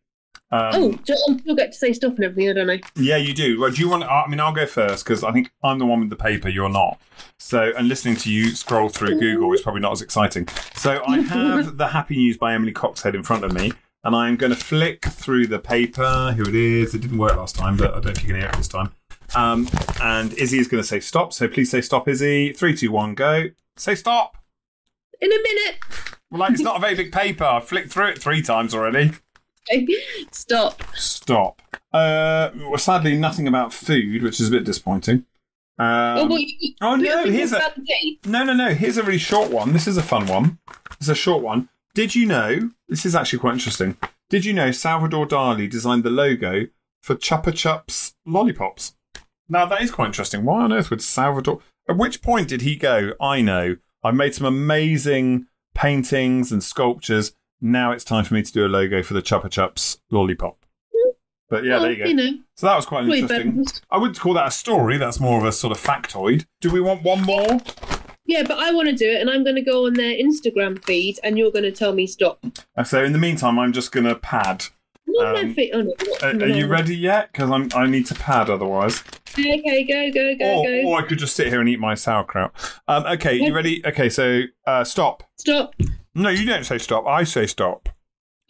Um, 0.50 0.70
oh, 0.74 0.92
do 0.92 1.14
I 1.14 1.38
still 1.38 1.54
get 1.56 1.72
to 1.72 1.78
say 1.78 1.94
stuff 1.94 2.14
and 2.16 2.24
everything? 2.24 2.50
I 2.50 2.52
don't 2.52 2.66
know. 2.66 2.78
yeah, 2.96 3.16
you 3.16 3.32
do. 3.32 3.58
Well, 3.58 3.70
do 3.70 3.80
you 3.80 3.88
want? 3.88 4.04
I 4.04 4.26
mean, 4.28 4.38
I'll 4.38 4.52
go 4.52 4.66
first 4.66 5.02
because 5.02 5.24
I 5.24 5.32
think 5.32 5.50
I'm 5.64 5.78
the 5.78 5.86
one 5.86 6.00
with 6.00 6.10
the 6.10 6.16
paper. 6.16 6.50
You're 6.50 6.68
not. 6.68 7.00
So, 7.38 7.72
and 7.74 7.88
listening 7.88 8.16
to 8.16 8.30
you 8.30 8.50
scroll 8.50 8.90
through 8.90 9.18
Google 9.18 9.50
is 9.54 9.62
probably 9.62 9.80
not 9.80 9.92
as 9.92 10.02
exciting. 10.02 10.46
So, 10.74 11.02
I 11.06 11.20
have 11.22 11.78
the 11.78 11.88
Happy 11.88 12.16
News 12.16 12.36
by 12.36 12.52
Emily 12.52 12.72
Coxhead 12.74 13.14
in 13.14 13.22
front 13.22 13.44
of 13.44 13.54
me, 13.54 13.72
and 14.04 14.14
I'm 14.14 14.36
going 14.36 14.52
to 14.52 14.58
flick 14.58 15.06
through 15.06 15.46
the 15.46 15.58
paper. 15.58 16.32
Here 16.36 16.46
it 16.46 16.54
is. 16.54 16.94
It 16.94 17.00
didn't 17.00 17.18
work 17.18 17.34
last 17.34 17.56
time, 17.56 17.78
but 17.78 17.92
I 17.92 18.00
don't 18.00 18.14
think 18.14 18.24
you 18.24 18.34
can 18.34 18.36
hear 18.36 18.50
it 18.50 18.56
this 18.56 18.68
time. 18.68 18.92
Um, 19.34 19.70
and 20.02 20.34
Izzie 20.34 20.58
is 20.58 20.68
going 20.68 20.82
to 20.82 20.86
say 20.86 21.00
stop. 21.00 21.32
So, 21.32 21.48
please 21.48 21.70
say 21.70 21.80
stop, 21.80 22.08
Izzie. 22.08 22.52
Three, 22.52 22.76
two, 22.76 22.92
one, 22.92 23.14
go. 23.14 23.44
Say 23.78 23.94
stop. 23.94 24.36
In 25.22 25.32
a 25.32 25.36
minute. 25.42 25.76
Well, 26.30 26.40
like, 26.40 26.52
it's 26.52 26.60
not 26.62 26.76
a 26.76 26.80
very 26.80 26.94
big 26.96 27.12
paper. 27.12 27.44
I've 27.44 27.64
flicked 27.68 27.92
through 27.92 28.08
it 28.08 28.18
three 28.20 28.42
times 28.42 28.74
already. 28.74 29.12
Stop. 30.32 30.82
Stop. 30.94 31.62
Uh, 31.92 32.50
well, 32.56 32.76
sadly, 32.78 33.16
nothing 33.16 33.46
about 33.46 33.72
food, 33.72 34.22
which 34.22 34.40
is 34.40 34.48
a 34.48 34.50
bit 34.50 34.64
disappointing. 34.64 35.24
Um, 35.78 36.18
oh, 36.18 36.26
well, 36.26 36.38
you, 36.38 36.74
oh, 36.80 36.96
no, 36.96 37.24
here's 37.24 37.52
a- 37.52 37.58
about 37.58 37.76
the 37.76 37.82
day. 37.82 38.18
No, 38.26 38.44
no, 38.44 38.52
no. 38.52 38.74
Here's 38.74 38.96
a 38.96 39.02
really 39.02 39.18
short 39.18 39.50
one. 39.50 39.72
This 39.72 39.86
is 39.86 39.96
a 39.96 40.02
fun 40.02 40.26
one. 40.26 40.58
It's 40.98 41.08
a 41.08 41.14
short 41.14 41.42
one. 41.42 41.68
Did 41.94 42.14
you 42.14 42.26
know? 42.26 42.70
This 42.88 43.06
is 43.06 43.14
actually 43.14 43.38
quite 43.38 43.54
interesting. 43.54 43.96
Did 44.28 44.44
you 44.44 44.52
know 44.52 44.70
Salvador 44.70 45.26
Dali 45.26 45.68
designed 45.70 46.02
the 46.04 46.10
logo 46.10 46.66
for 47.02 47.14
Chupa 47.14 47.52
Chups 47.52 48.14
lollipops? 48.26 48.94
Now 49.48 49.66
that 49.66 49.82
is 49.82 49.90
quite 49.90 50.06
interesting. 50.06 50.44
Why 50.44 50.62
on 50.62 50.72
earth 50.72 50.90
would 50.90 51.02
Salvador? 51.02 51.60
At 51.88 51.98
which 51.98 52.22
point 52.22 52.48
did 52.48 52.62
he 52.62 52.76
go? 52.76 53.12
I 53.20 53.40
know. 53.42 53.76
I've 54.02 54.14
made 54.14 54.34
some 54.34 54.46
amazing 54.46 55.46
paintings 55.74 56.52
and 56.52 56.62
sculptures. 56.62 57.32
Now 57.60 57.92
it's 57.92 58.04
time 58.04 58.24
for 58.24 58.34
me 58.34 58.42
to 58.42 58.52
do 58.52 58.66
a 58.66 58.68
logo 58.68 59.02
for 59.02 59.14
the 59.14 59.22
Chupa 59.22 59.46
Chups 59.46 59.98
lollipop. 60.10 60.58
But 61.48 61.64
yeah, 61.64 61.72
well, 61.74 61.82
there 61.82 61.92
you 61.92 62.04
go. 62.04 62.12
know, 62.12 62.38
So 62.56 62.66
that 62.66 62.76
was 62.76 62.86
quite 62.86 63.04
interesting. 63.06 63.66
I 63.90 63.98
wouldn't 63.98 64.18
call 64.18 64.32
that 64.34 64.46
a 64.46 64.50
story. 64.50 64.96
That's 64.96 65.20
more 65.20 65.38
of 65.38 65.44
a 65.44 65.52
sort 65.52 65.70
of 65.76 65.82
factoid. 65.82 66.46
Do 66.62 66.70
we 66.70 66.80
want 66.80 67.02
one 67.02 67.20
more? 67.22 67.60
Yeah, 68.24 68.42
but 68.42 68.58
I 68.58 68.72
want 68.72 68.88
to 68.88 68.94
do 68.94 69.10
it, 69.10 69.20
and 69.20 69.28
I'm 69.28 69.44
going 69.44 69.56
to 69.56 69.62
go 69.62 69.84
on 69.84 69.94
their 69.94 70.16
Instagram 70.16 70.82
feed, 70.82 71.18
and 71.22 71.36
you're 71.36 71.50
going 71.50 71.64
to 71.64 71.72
tell 71.72 71.92
me 71.92 72.06
stop. 72.06 72.42
So 72.84 73.04
in 73.04 73.12
the 73.12 73.18
meantime, 73.18 73.58
I'm 73.58 73.72
just 73.72 73.92
going 73.92 74.06
to 74.06 74.14
pad. 74.14 74.64
Um, 75.20 75.34
their 75.34 75.54
feed. 75.54 75.70
Oh, 75.74 75.82
no, 75.82 75.92
not- 76.00 76.22
Are, 76.22 76.44
are 76.44 76.48
you 76.48 76.66
ready 76.66 76.96
yet? 76.96 77.30
Because 77.32 77.50
I'm 77.50 77.68
I 77.74 77.86
need 77.86 78.06
to 78.06 78.14
pad 78.14 78.48
otherwise. 78.50 79.02
Okay, 79.38 79.84
go, 79.84 80.10
go, 80.12 80.36
go, 80.36 80.44
Or, 80.60 80.64
go. 80.66 80.82
or 80.88 80.98
I 80.98 81.02
could 81.06 81.18
just 81.18 81.34
sit 81.36 81.48
here 81.48 81.60
and 81.60 81.68
eat 81.68 81.80
my 81.80 81.94
sauerkraut. 81.94 82.52
Um, 82.88 83.04
okay, 83.06 83.34
you 83.34 83.54
ready? 83.54 83.84
Okay, 83.86 84.08
so 84.08 84.42
uh, 84.66 84.84
stop. 84.84 85.22
Stop. 85.38 85.74
No, 86.14 86.28
you 86.28 86.44
don't 86.46 86.64
say 86.64 86.76
stop. 86.78 87.06
I 87.06 87.24
say 87.24 87.46
stop. 87.46 87.88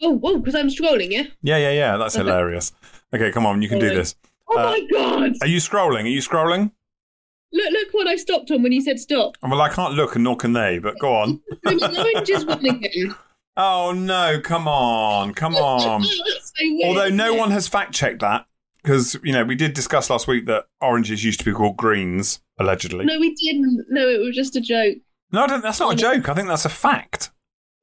Oh, 0.01 0.11
whoa, 0.17 0.37
because 0.39 0.55
I'm 0.55 0.67
scrolling, 0.67 1.11
yeah? 1.11 1.23
Yeah, 1.41 1.57
yeah, 1.57 1.71
yeah. 1.71 1.97
That's 1.97 2.15
Okay. 2.17 2.25
hilarious. 2.27 2.73
Okay, 3.15 3.31
come 3.31 3.45
on, 3.45 3.61
you 3.61 3.69
can 3.69 3.79
do 3.79 3.85
Alright. 3.85 3.97
this. 3.99 4.15
Oh 4.49 4.59
Uh, 4.59 4.63
my 4.71 4.87
god! 4.91 5.31
Are 5.41 5.47
you 5.47 5.59
scrolling? 5.59 6.03
Are 6.03 6.07
you 6.07 6.19
scrolling? 6.19 6.71
Look, 7.53 7.71
look 7.71 7.93
what 7.93 8.07
I 8.07 8.15
stopped 8.17 8.51
on 8.51 8.63
when 8.63 8.71
you 8.73 8.81
said 8.81 8.99
stop. 8.99 9.37
Well, 9.41 9.61
I 9.61 9.69
can't 9.69 9.93
look 9.93 10.15
and 10.15 10.23
nor 10.25 10.35
can 10.35 10.51
they. 10.53 10.79
But 10.79 10.99
go 10.99 11.13
on. 11.15 11.39
The 11.63 12.11
oranges 12.15 12.45
won 12.45 12.65
again. 12.65 13.15
Oh 13.57 13.91
no! 13.95 14.39
Come 14.41 14.67
on! 14.67 15.33
Come 15.33 15.55
on! 15.55 16.01
That's 16.01 16.51
so 16.55 16.63
weird, 16.63 16.87
Although 16.87 17.09
no 17.09 17.33
one 17.33 17.51
has 17.51 17.67
fact 17.67 17.93
checked 17.93 18.19
that 18.21 18.45
because 18.81 19.15
you 19.23 19.31
know 19.33 19.43
we 19.43 19.55
did 19.55 19.73
discuss 19.73 20.09
last 20.09 20.27
week 20.27 20.45
that 20.47 20.65
oranges 20.81 21.23
used 21.23 21.39
to 21.39 21.45
be 21.45 21.51
called 21.53 21.77
greens 21.77 22.41
allegedly. 22.59 23.05
No, 23.05 23.19
we 23.19 23.33
didn't. 23.35 23.85
No, 23.89 24.07
it 24.07 24.19
was 24.19 24.35
just 24.35 24.55
a 24.55 24.61
joke. 24.61 24.97
No, 25.31 25.43
I 25.43 25.47
don't, 25.47 25.61
that's 25.63 25.79
not 25.79 25.93
a 25.93 25.95
joke. 25.97 26.29
I 26.29 26.33
think 26.35 26.47
that's 26.47 26.65
a 26.65 26.69
fact. 26.69 27.31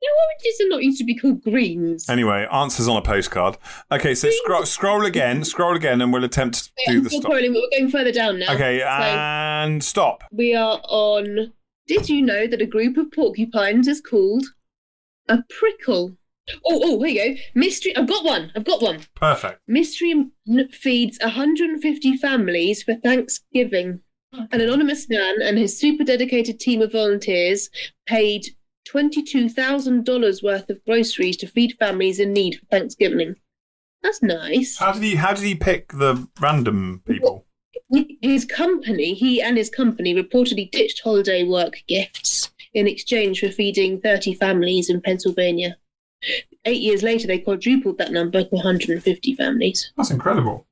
No, 0.02 0.08
oranges 0.28 0.60
are 0.62 0.68
not 0.68 0.82
used 0.82 0.98
to 0.98 1.04
be 1.04 1.14
called 1.18 1.42
greens. 1.42 2.08
Anyway, 2.08 2.46
answers 2.50 2.88
on 2.88 2.96
a 2.96 3.02
postcard. 3.02 3.58
Okay, 3.92 4.14
so 4.14 4.30
scroll, 4.30 4.64
scroll 4.64 5.04
again, 5.04 5.44
scroll 5.44 5.76
again, 5.76 6.00
and 6.00 6.10
we'll 6.12 6.24
attempt 6.24 6.64
to 6.64 6.70
Wait, 6.78 6.92
do 6.92 6.98
I'm 6.98 7.02
the 7.04 7.10
still 7.10 7.20
stop. 7.22 7.32
scrolling, 7.32 7.52
but 7.52 7.62
we're 7.62 7.78
going 7.78 7.90
further 7.90 8.12
down 8.12 8.38
now. 8.38 8.54
Okay, 8.54 8.78
So 8.80 8.86
and 8.86 9.84
stop. 9.84 10.24
we 10.32 10.54
are 10.54 10.80
on. 10.84 11.52
Did 11.86 12.08
you 12.08 12.22
know 12.22 12.46
that 12.46 12.62
a 12.62 12.66
group 12.66 12.96
of 12.96 13.10
porcupines 13.12 13.88
is 13.88 14.00
called 14.00 14.44
a 15.30 15.44
prickle? 15.48 16.16
Oh, 16.66 16.80
oh, 16.82 17.02
here 17.02 17.24
you 17.24 17.34
go. 17.34 17.40
Mystery. 17.54 17.96
I've 17.96 18.08
got 18.08 18.24
one. 18.24 18.50
I've 18.56 18.64
got 18.64 18.82
one. 18.82 19.00
Perfect. 19.14 19.60
Mystery 19.68 20.30
feeds 20.72 21.18
150 21.22 22.16
families 22.16 22.82
for 22.82 22.94
Thanksgiving. 22.94 24.00
An 24.32 24.60
anonymous 24.60 25.08
man 25.08 25.42
and 25.42 25.58
his 25.58 25.78
super 25.78 26.04
dedicated 26.04 26.60
team 26.60 26.82
of 26.82 26.92
volunteers 26.92 27.68
paid 28.06 28.46
$22,000 28.88 30.42
worth 30.42 30.70
of 30.70 30.84
groceries 30.84 31.36
to 31.38 31.46
feed 31.46 31.76
families 31.78 32.20
in 32.20 32.32
need 32.32 32.56
for 32.56 32.66
Thanksgiving. 32.66 33.36
That's 34.02 34.22
nice. 34.22 34.78
How 34.78 34.92
did 34.92 35.02
he? 35.02 35.14
How 35.16 35.34
did 35.34 35.44
he 35.44 35.54
pick 35.54 35.92
the 35.92 36.26
random 36.40 37.02
people? 37.06 37.46
His 38.22 38.44
company, 38.44 39.14
he 39.14 39.42
and 39.42 39.56
his 39.56 39.68
company 39.68 40.14
reportedly 40.14 40.70
ditched 40.70 41.02
holiday 41.02 41.42
work 41.42 41.82
gifts 41.86 42.50
in 42.74 42.86
exchange 42.86 43.40
for 43.40 43.48
feeding 43.50 44.00
30 44.00 44.34
families 44.34 44.90
in 44.90 45.00
Pennsylvania. 45.00 45.76
Eight 46.64 46.82
years 46.82 47.02
later, 47.02 47.26
they 47.26 47.38
quadrupled 47.38 47.98
that 47.98 48.12
number 48.12 48.42
to 48.44 48.48
150 48.50 49.34
families. 49.34 49.92
That's 49.96 50.10
incredible. 50.10 50.66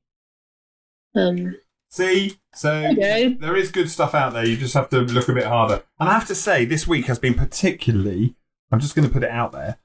Um, 1.14 1.56
See, 1.90 2.36
so 2.54 2.70
Okay. 2.92 3.32
there 3.40 3.56
is 3.56 3.70
good 3.72 3.90
stuff 3.90 4.14
out 4.14 4.34
there. 4.34 4.44
You 4.44 4.58
just 4.58 4.74
have 4.74 4.90
to 4.90 5.00
look 5.00 5.28
a 5.28 5.32
bit 5.32 5.44
harder. 5.46 5.82
And 5.98 6.08
I 6.08 6.12
have 6.12 6.26
to 6.28 6.34
say, 6.34 6.66
this 6.66 6.86
week 6.86 7.06
has 7.06 7.18
been 7.18 7.32
particularly. 7.34 8.34
I'm 8.70 8.78
just 8.78 8.94
going 8.94 9.08
to 9.08 9.12
put 9.12 9.22
it 9.24 9.30
out 9.30 9.52
there. 9.52 9.78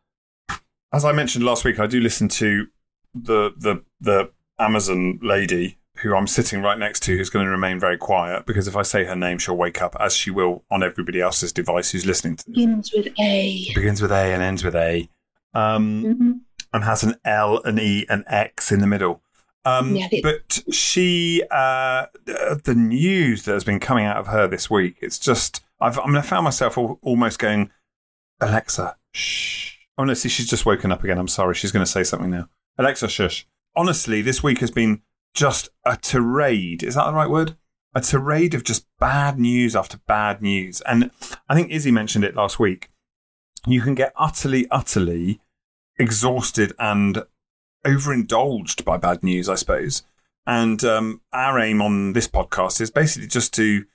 As 0.92 1.06
I 1.06 1.14
mentioned 1.14 1.46
last 1.46 1.64
week, 1.64 1.80
I 1.80 1.88
do 1.88 2.02
listen 2.02 2.28
to 2.30 2.68
the 3.16 3.54
the 3.58 3.84
the 4.02 4.32
Amazon 4.60 5.20
lady 5.24 5.78
who 6.04 6.16
I'm 6.16 6.28
sitting 6.28 6.62
right 6.62 6.78
next 6.78 7.02
to, 7.04 7.18
who's 7.18 7.30
going 7.30 7.46
to 7.46 7.52
remain 7.52 7.80
very 7.80 7.98
quiet 7.98 8.46
because 8.46 8.68
if 8.68 8.76
I 8.76 8.82
say 8.84 9.06
her 9.06 9.16
name, 9.16 9.38
she'll 9.40 9.58
wake 9.58 9.82
up, 9.82 9.96
as 10.00 10.16
she 10.16 10.30
will 10.30 10.64
on 10.70 10.84
everybody 10.84 11.20
else's 11.22 11.52
device 11.52 11.92
who's 11.92 12.06
listening 12.06 12.36
to 12.38 12.46
this. 12.46 12.56
begins 12.56 12.92
with 12.94 13.08
A. 13.20 13.72
Begins 13.74 14.02
with 14.02 14.12
A 14.12 14.34
and 14.34 14.44
ends 14.44 14.64
with 14.64 14.76
A, 14.76 15.10
um, 15.54 16.04
Mhm. 16.04 16.40
and 16.74 16.84
has 16.84 17.04
an 17.04 17.16
L, 17.26 17.62
an 17.64 17.80
E, 17.80 18.06
an 18.10 18.24
X 18.28 18.72
in 18.72 18.80
the 18.82 18.88
middle. 18.88 19.22
Um, 19.66 19.96
Yeah, 19.96 20.10
but 20.22 20.62
she, 20.72 21.42
uh, 21.50 22.08
the 22.26 22.76
news 22.76 23.44
that 23.44 23.54
has 23.54 23.64
been 23.64 23.80
coming 23.80 24.06
out 24.06 24.18
of 24.18 24.28
her 24.28 24.46
this 24.48 24.70
week, 24.70 24.98
it's 25.02 25.18
just, 25.18 25.64
I've, 25.80 25.98
I 25.98 26.06
mean, 26.06 26.18
I 26.18 26.22
found 26.22 26.44
myself 26.44 26.78
al- 26.78 27.00
almost 27.02 27.40
going, 27.40 27.72
Alexa, 28.42 28.98
shh. 29.14 29.70
See, 30.16 30.28
she's 30.30 30.50
just 30.50 30.66
woken 30.66 30.92
up 30.92 31.04
again. 31.04 31.18
I'm 31.18 31.28
sorry. 31.28 31.54
She's 31.56 31.72
going 31.72 31.86
to 31.86 31.90
say 31.92 32.04
something 32.04 32.32
now. 32.32 32.50
Alexa, 32.78 33.08
shush. 33.08 33.46
Honestly, 33.76 34.22
this 34.22 34.42
week 34.44 34.58
has 34.60 34.72
been 34.72 35.02
just 35.34 35.70
a 35.86 35.98
tirade. 35.98 36.84
Is 36.84 36.96
that 36.96 37.06
the 37.06 37.14
right 37.14 37.30
word? 37.30 37.56
A 37.96 38.02
tirade 38.02 38.54
of 38.54 38.64
just 38.64 38.86
bad 39.00 39.40
news 39.40 39.76
after 39.76 39.98
bad 40.08 40.42
news. 40.42 40.82
And 40.82 41.12
I 41.48 41.56
think 41.56 41.72
Izzie 41.72 41.92
mentioned 41.92 42.26
it 42.26 42.36
last 42.36 42.60
week. 42.60 42.90
You 43.66 43.82
can 43.82 43.96
get 43.96 44.14
utterly, 44.16 44.68
utterly 44.70 45.40
exhausted 45.98 46.74
and 46.80 47.24
overindulged 47.86 48.84
by 48.84 48.98
bad 48.98 49.24
news, 49.24 49.48
I 49.48 49.56
suppose. 49.56 50.04
And 50.46 50.84
um, 50.84 51.22
our 51.32 51.60
aim 51.60 51.82
on 51.82 52.14
this 52.14 52.28
podcast 52.28 52.82
is 52.82 52.92
basically 52.92 53.28
just 53.28 53.54
to 53.56 53.86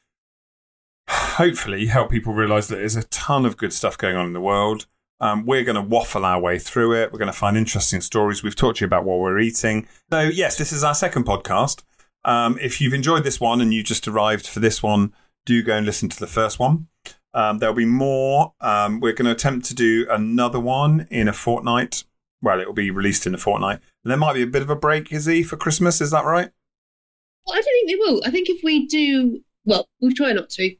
hopefully 1.08 1.86
help 1.86 2.10
people 2.10 2.32
realize 2.32 2.68
that 2.68 2.76
there's 2.76 2.96
a 2.96 3.04
ton 3.04 3.44
of 3.44 3.56
good 3.56 3.72
stuff 3.72 3.98
going 3.98 4.16
on 4.16 4.26
in 4.26 4.32
the 4.32 4.40
world. 4.40 4.86
Um, 5.20 5.46
we're 5.46 5.64
going 5.64 5.76
to 5.76 5.82
waffle 5.82 6.24
our 6.24 6.40
way 6.40 6.58
through 6.58 6.94
it. 6.94 7.12
We're 7.12 7.18
going 7.18 7.32
to 7.32 7.38
find 7.38 7.56
interesting 7.56 8.00
stories. 8.00 8.42
We've 8.42 8.54
talked 8.54 8.78
to 8.78 8.84
you 8.84 8.86
about 8.86 9.04
what 9.04 9.18
we're 9.18 9.38
eating. 9.38 9.88
So, 10.10 10.20
yes, 10.20 10.56
this 10.56 10.72
is 10.72 10.84
our 10.84 10.94
second 10.94 11.24
podcast. 11.24 11.82
Um, 12.24 12.58
if 12.60 12.80
you've 12.80 12.94
enjoyed 12.94 13.24
this 13.24 13.40
one 13.40 13.60
and 13.60 13.72
you 13.72 13.82
just 13.82 14.06
arrived 14.06 14.46
for 14.46 14.60
this 14.60 14.82
one, 14.82 15.12
do 15.46 15.62
go 15.62 15.76
and 15.76 15.86
listen 15.86 16.08
to 16.08 16.20
the 16.20 16.26
first 16.26 16.58
one. 16.58 16.88
Um, 17.34 17.58
there'll 17.58 17.74
be 17.74 17.84
more. 17.84 18.52
Um, 18.60 19.00
we're 19.00 19.12
going 19.12 19.26
to 19.26 19.32
attempt 19.32 19.66
to 19.66 19.74
do 19.74 20.06
another 20.10 20.60
one 20.60 21.06
in 21.10 21.28
a 21.28 21.32
fortnight. 21.32 22.04
Well, 22.40 22.60
it 22.60 22.66
will 22.66 22.74
be 22.74 22.90
released 22.90 23.26
in 23.26 23.34
a 23.34 23.38
fortnight. 23.38 23.80
There 24.04 24.16
might 24.16 24.34
be 24.34 24.42
a 24.42 24.46
bit 24.46 24.62
of 24.62 24.70
a 24.70 24.76
break, 24.76 25.12
Izzie, 25.12 25.42
for 25.42 25.56
Christmas. 25.56 26.00
Is 26.00 26.10
that 26.12 26.24
right? 26.24 26.50
Well, 27.46 27.56
I 27.56 27.60
don't 27.60 27.64
think 27.64 27.88
they 27.88 27.96
will. 27.96 28.22
I 28.24 28.30
think 28.30 28.48
if 28.48 28.60
we 28.62 28.86
do, 28.86 29.40
well, 29.64 29.88
we'll 30.00 30.12
try 30.12 30.32
not 30.32 30.50
to. 30.50 30.74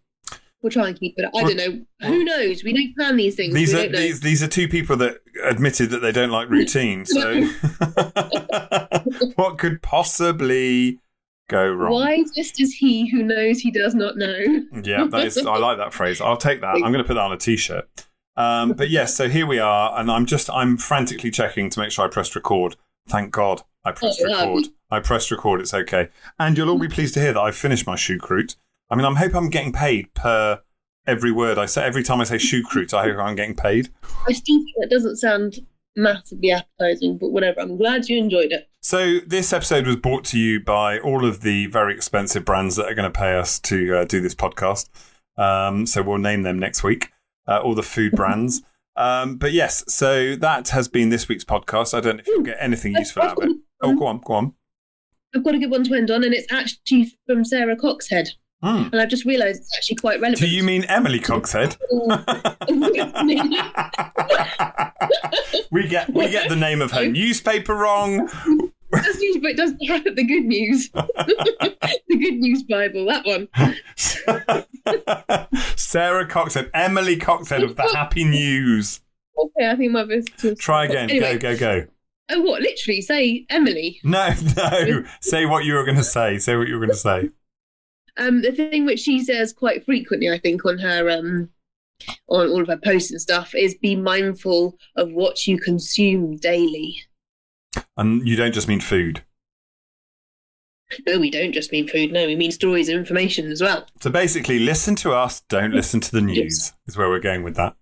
We'll 0.63 0.71
try 0.71 0.89
and 0.89 0.99
keep 0.99 1.15
it. 1.17 1.31
I 1.37 1.43
don't 1.43 1.57
know. 1.57 1.81
Who 2.09 2.25
knows? 2.25 2.65
We 2.65 2.73
don't 2.73 2.95
plan 2.97 3.17
these 3.17 3.37
things. 3.37 3.55
These 3.55 3.73
we 3.73 3.87
are 3.87 3.89
these 3.89 4.21
these 4.21 4.43
are 4.43 4.49
two 4.49 4.67
people 4.69 4.97
that 4.97 5.19
admitted 5.45 5.91
that 5.91 6.01
they 6.01 6.11
don't 6.11 6.31
like 6.31 6.51
routine. 6.51 7.05
So, 7.07 7.43
what 9.37 9.59
could 9.59 9.83
possibly 9.83 10.99
go 11.49 11.71
wrong? 11.73 11.93
Wisest 11.93 12.39
is 12.39 12.53
this 12.53 12.73
he 12.73 13.09
who 13.09 13.23
knows 13.23 13.61
he 13.61 13.71
does 13.71 13.95
not 13.95 14.17
know. 14.17 14.65
Yeah, 14.83 15.07
that 15.11 15.27
is. 15.27 15.39
I 15.39 15.59
like 15.59 15.79
that 15.79 15.93
phrase. 15.93 16.21
I'll 16.21 16.37
take 16.37 16.61
that. 16.61 16.75
I'm 16.75 16.81
going 16.93 16.95
to 16.95 17.05
put 17.05 17.15
that 17.15 17.21
on 17.21 17.33
a 17.33 17.37
t-shirt. 17.39 17.89
Um, 18.37 18.73
but 18.73 18.89
yes, 18.91 19.15
so 19.15 19.29
here 19.29 19.47
we 19.47 19.59
are, 19.59 19.99
and 19.99 20.11
I'm 20.11 20.27
just 20.27 20.51
I'm 20.51 20.77
frantically 20.77 21.31
checking 21.31 21.71
to 21.71 21.81
make 21.81 21.91
sure 21.91 22.05
I 22.05 22.09
pressed 22.09 22.35
record. 22.35 22.77
Thank 23.09 23.33
God. 23.33 23.63
I 23.85 23.93
pressed 23.93 24.23
Oh, 24.25 24.29
yeah. 24.29 24.41
record. 24.41 24.65
I 24.91 25.01
pressed 25.01 25.31
record. 25.31 25.61
It's 25.61 25.75
okay. 25.75 26.09
And 26.39 26.57
you'll 26.57 26.69
all 26.71 26.79
be 26.79 26.89
pleased 26.89 27.15
to 27.15 27.21
hear 27.21 27.33
that 27.33 27.41
I've 27.41 27.57
finished 27.57 27.87
my 27.87 27.97
shoot 27.97 28.21
I 28.91 28.97
mean, 28.97 29.05
I'm 29.05 29.17
hoping 29.17 29.37
I'm 29.37 29.51
getting 29.51 29.73
paid 29.73 30.13
per 30.15 30.61
every 31.07 31.33
word 31.33 31.59
I 31.59 31.67
say. 31.67 31.85
Every 31.85 32.03
time 32.03 32.21
I 32.21 32.25
say 32.25 32.39
shoot 32.39 32.95
I 32.95 33.03
hope 33.05 33.19
I'm 33.19 33.35
getting 33.35 33.57
paid. 33.57 33.91
I 34.27 34.33
still 34.33 34.59
think 34.59 34.77
that 34.79 34.91
doesn't 34.91 35.17
sound 35.17 35.61
massively 35.97 36.53
appetizing, 36.53 37.19
but 37.19 37.31
whatever. 37.31 37.61
I'm 37.61 37.77
glad 37.77 38.09
you 38.09 38.19
enjoyed 38.19 38.53
it. 38.53 38.69
So 38.81 39.19
this 39.27 39.53
episode 39.53 39.87
was 39.87 39.97
brought 39.97 40.25
to 40.27 40.39
you 40.39 40.61
by 40.61 40.99
all 41.01 41.25
of 41.25 41.41
the 41.41 41.67
very 41.67 41.95
expensive 41.95 42.45
brands 42.45 42.77
that 42.77 42.87
are 42.87 42.95
going 42.95 43.11
to 43.11 43.19
pay 43.19 43.37
us 43.37 43.59
to 43.61 43.99
uh, 43.99 44.05
do 44.05 44.21
this 44.21 44.35
podcast. 44.35 44.89
Um, 45.37 45.87
so 45.87 46.03
we'll 46.03 46.19
name 46.19 46.43
them 46.43 46.59
next 46.59 46.83
week. 46.83 47.11
Uh, 47.47 47.59
all 47.59 47.75
the 47.75 47.83
food 47.83 48.13
brands. 48.17 48.63
Um, 48.97 49.37
but 49.37 49.53
yes, 49.53 49.85
so 49.93 50.35
that 50.37 50.71
has 50.71 50.89
been 50.89 51.11
this 51.11 51.29
week's 51.29 51.45
podcast. 51.45 51.95
I 51.95 52.01
don't 52.01 52.17
know 52.17 52.21
if 52.21 52.27
you'll 52.27 52.43
get 52.43 52.57
anything 52.61 52.95
useful 52.95 53.23
out 53.23 53.39
of 53.39 53.49
it. 53.49 53.57
Oh, 53.81 53.95
go 53.95 54.07
on, 54.07 54.21
go 54.25 54.35
on. 54.35 54.55
I've 55.35 55.45
got 55.45 55.55
a 55.55 55.59
good 55.59 55.71
one 55.71 55.85
to 55.85 55.95
end 55.95 56.11
on, 56.11 56.25
and 56.25 56.35
it's 56.35 56.51
actually 56.51 57.13
from 57.27 57.45
Sarah 57.45 57.77
Coxhead. 57.77 58.31
Hmm. 58.63 58.89
And 58.93 59.01
I've 59.01 59.09
just 59.09 59.25
realised 59.25 59.61
it's 59.61 59.77
actually 59.77 59.97
quite 59.97 60.21
relevant. 60.21 60.41
Do 60.41 60.49
you 60.49 60.63
mean 60.65 60.85
Emily 60.85 61.21
Coxhead? 61.21 61.77
we 65.71 65.87
get 65.87 66.13
we 66.13 66.29
get 66.29 66.49
the 66.49 66.57
name 66.57 66.83
of 66.83 66.91
her 66.91 67.07
newspaper 67.09 67.77
wrong. 67.77 68.29
That's 68.91 69.21
usually, 69.21 69.41
but 69.41 69.51
it 69.51 69.57
doesn't 69.57 69.85
have 69.87 70.03
the 70.05 70.25
good 70.25 70.45
news. 70.45 70.91
the 70.91 71.97
good 72.09 72.39
news 72.39 72.65
Bible, 72.65 73.07
that 73.07 73.25
one. 73.27 73.49
Sarah 75.77 76.27
Coxhead, 76.27 76.71
Emily 76.75 77.17
Coxhead 77.17 77.63
of 77.63 77.77
the 77.77 77.83
Happy 77.83 78.25
News. 78.25 79.01
Okay, 79.39 79.71
I 79.71 79.77
think 79.77 79.93
my 79.93 80.05
best. 80.05 80.31
Try 80.59 80.87
again. 80.87 81.11
Anyway. 81.11 81.39
Go, 81.39 81.55
go, 81.55 81.59
go. 81.59 81.87
Oh, 82.31 82.41
what? 82.41 82.61
Literally, 82.61 83.03
say 83.03 83.47
Emily. 83.51 84.01
No, 84.03 84.31
no. 84.57 85.05
say 85.21 85.47
what 85.47 85.65
you 85.65 85.75
were 85.75 85.85
going 85.85 85.97
to 85.97 86.05
say. 86.05 86.39
Say 86.39 86.57
what 86.57 86.67
you 86.67 86.75
were 86.75 86.81
going 86.81 86.91
to 86.91 86.97
say. 86.97 87.31
Um, 88.19 88.43
the 88.43 88.53
thing 88.53 88.85
which 88.85 89.01
she 89.01 89.23
says 89.25 89.53
quite 89.53 89.85
frequently, 89.85 90.29
I 90.31 90.39
think, 90.39 90.65
on 90.65 90.79
her 90.79 91.09
um, 91.11 91.51
on 92.29 92.49
all 92.49 92.63
of 92.63 92.69
her 92.69 92.77
posts 92.77 93.11
and 93.11 93.21
stuff, 93.21 93.55
is 93.55 93.75
be 93.75 93.97
mindful 93.97 94.77
of 94.97 95.13
what 95.13 95.47
you 95.47 95.59
consume 95.59 96.37
daily. 96.37 96.97
And 97.97 98.27
you 98.27 98.37
don't 98.37 98.53
just 98.53 98.69
mean 98.69 98.81
food. 98.81 99.23
No, 101.07 101.19
we 101.19 101.31
don't 101.31 101.53
just 101.53 101.71
mean 101.71 101.87
food. 101.87 102.13
No, 102.13 102.27
we 102.27 102.35
mean 102.35 102.51
stories 102.51 102.89
and 102.89 102.99
information 102.99 103.53
as 103.53 103.61
well. 103.61 103.87
So 104.01 104.11
basically, 104.11 104.59
listen 104.59 104.95
to 104.97 105.13
us, 105.13 105.41
don't 105.43 105.73
listen 105.73 106.01
to 106.01 106.13
the 106.13 106.23
news, 106.23 106.73
is 106.87 106.97
where 106.97 107.09
we're 107.09 107.21
going 107.21 107.43
with 107.43 107.57
that. 107.57 107.77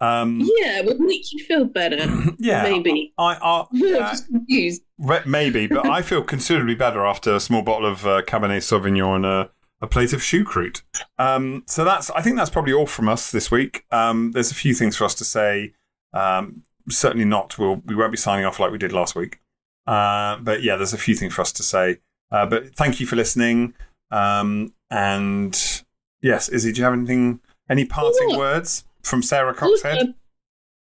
Um, 0.00 0.48
Yeah, 0.58 0.80
would 0.80 0.98
make 0.98 1.30
you 1.32 1.44
feel 1.44 1.66
better. 1.66 1.98
yeah. 2.38 2.62
maybe. 2.62 3.12
I, 3.18 3.34
I, 3.34 3.66
I'm 3.72 3.82
uh, 3.82 4.10
just 4.10 4.26
confused. 4.28 4.82
Re- 4.98 5.22
Maybe, 5.26 5.66
but 5.66 5.86
I 5.86 6.02
feel 6.02 6.22
considerably 6.34 6.74
better 6.74 7.04
after 7.04 7.34
a 7.34 7.40
small 7.40 7.62
bottle 7.62 7.86
of 7.86 8.06
uh, 8.06 8.22
Cabernet 8.22 8.62
Sauvignon 8.62 9.16
and 9.16 9.26
a, 9.26 9.50
a 9.80 9.86
plate 9.86 10.12
of 10.12 10.20
choucroute. 10.20 10.82
Um, 11.18 11.64
so 11.66 11.84
that's, 11.84 12.10
I 12.10 12.22
think 12.22 12.36
that's 12.36 12.50
probably 12.50 12.72
all 12.72 12.86
from 12.86 13.08
us 13.08 13.30
this 13.30 13.50
week. 13.50 13.84
Um, 13.90 14.32
there's 14.32 14.50
a 14.50 14.54
few 14.54 14.74
things 14.74 14.96
for 14.96 15.04
us 15.04 15.14
to 15.16 15.24
say. 15.24 15.74
Um, 16.12 16.62
certainly 16.88 17.24
not. 17.24 17.58
We'll, 17.58 17.76
we 17.86 17.94
won't 17.94 18.12
be 18.12 18.18
signing 18.18 18.44
off 18.44 18.60
like 18.60 18.72
we 18.72 18.78
did 18.78 18.92
last 18.92 19.14
week. 19.14 19.40
Uh, 19.86 20.36
but 20.38 20.62
yeah, 20.62 20.76
there's 20.76 20.92
a 20.92 20.98
few 20.98 21.14
things 21.14 21.34
for 21.34 21.42
us 21.42 21.52
to 21.52 21.62
say. 21.62 21.98
Uh, 22.30 22.46
but 22.46 22.74
thank 22.76 23.00
you 23.00 23.06
for 23.06 23.16
listening. 23.16 23.74
Um, 24.10 24.74
and 24.90 25.82
yes, 26.20 26.48
Izzie, 26.48 26.72
do 26.72 26.78
you 26.78 26.84
have 26.84 26.92
anything, 26.92 27.40
any 27.68 27.84
parting 27.84 28.36
words 28.36 28.84
from 29.02 29.22
Sarah 29.22 29.54
Coxhead? 29.54 30.14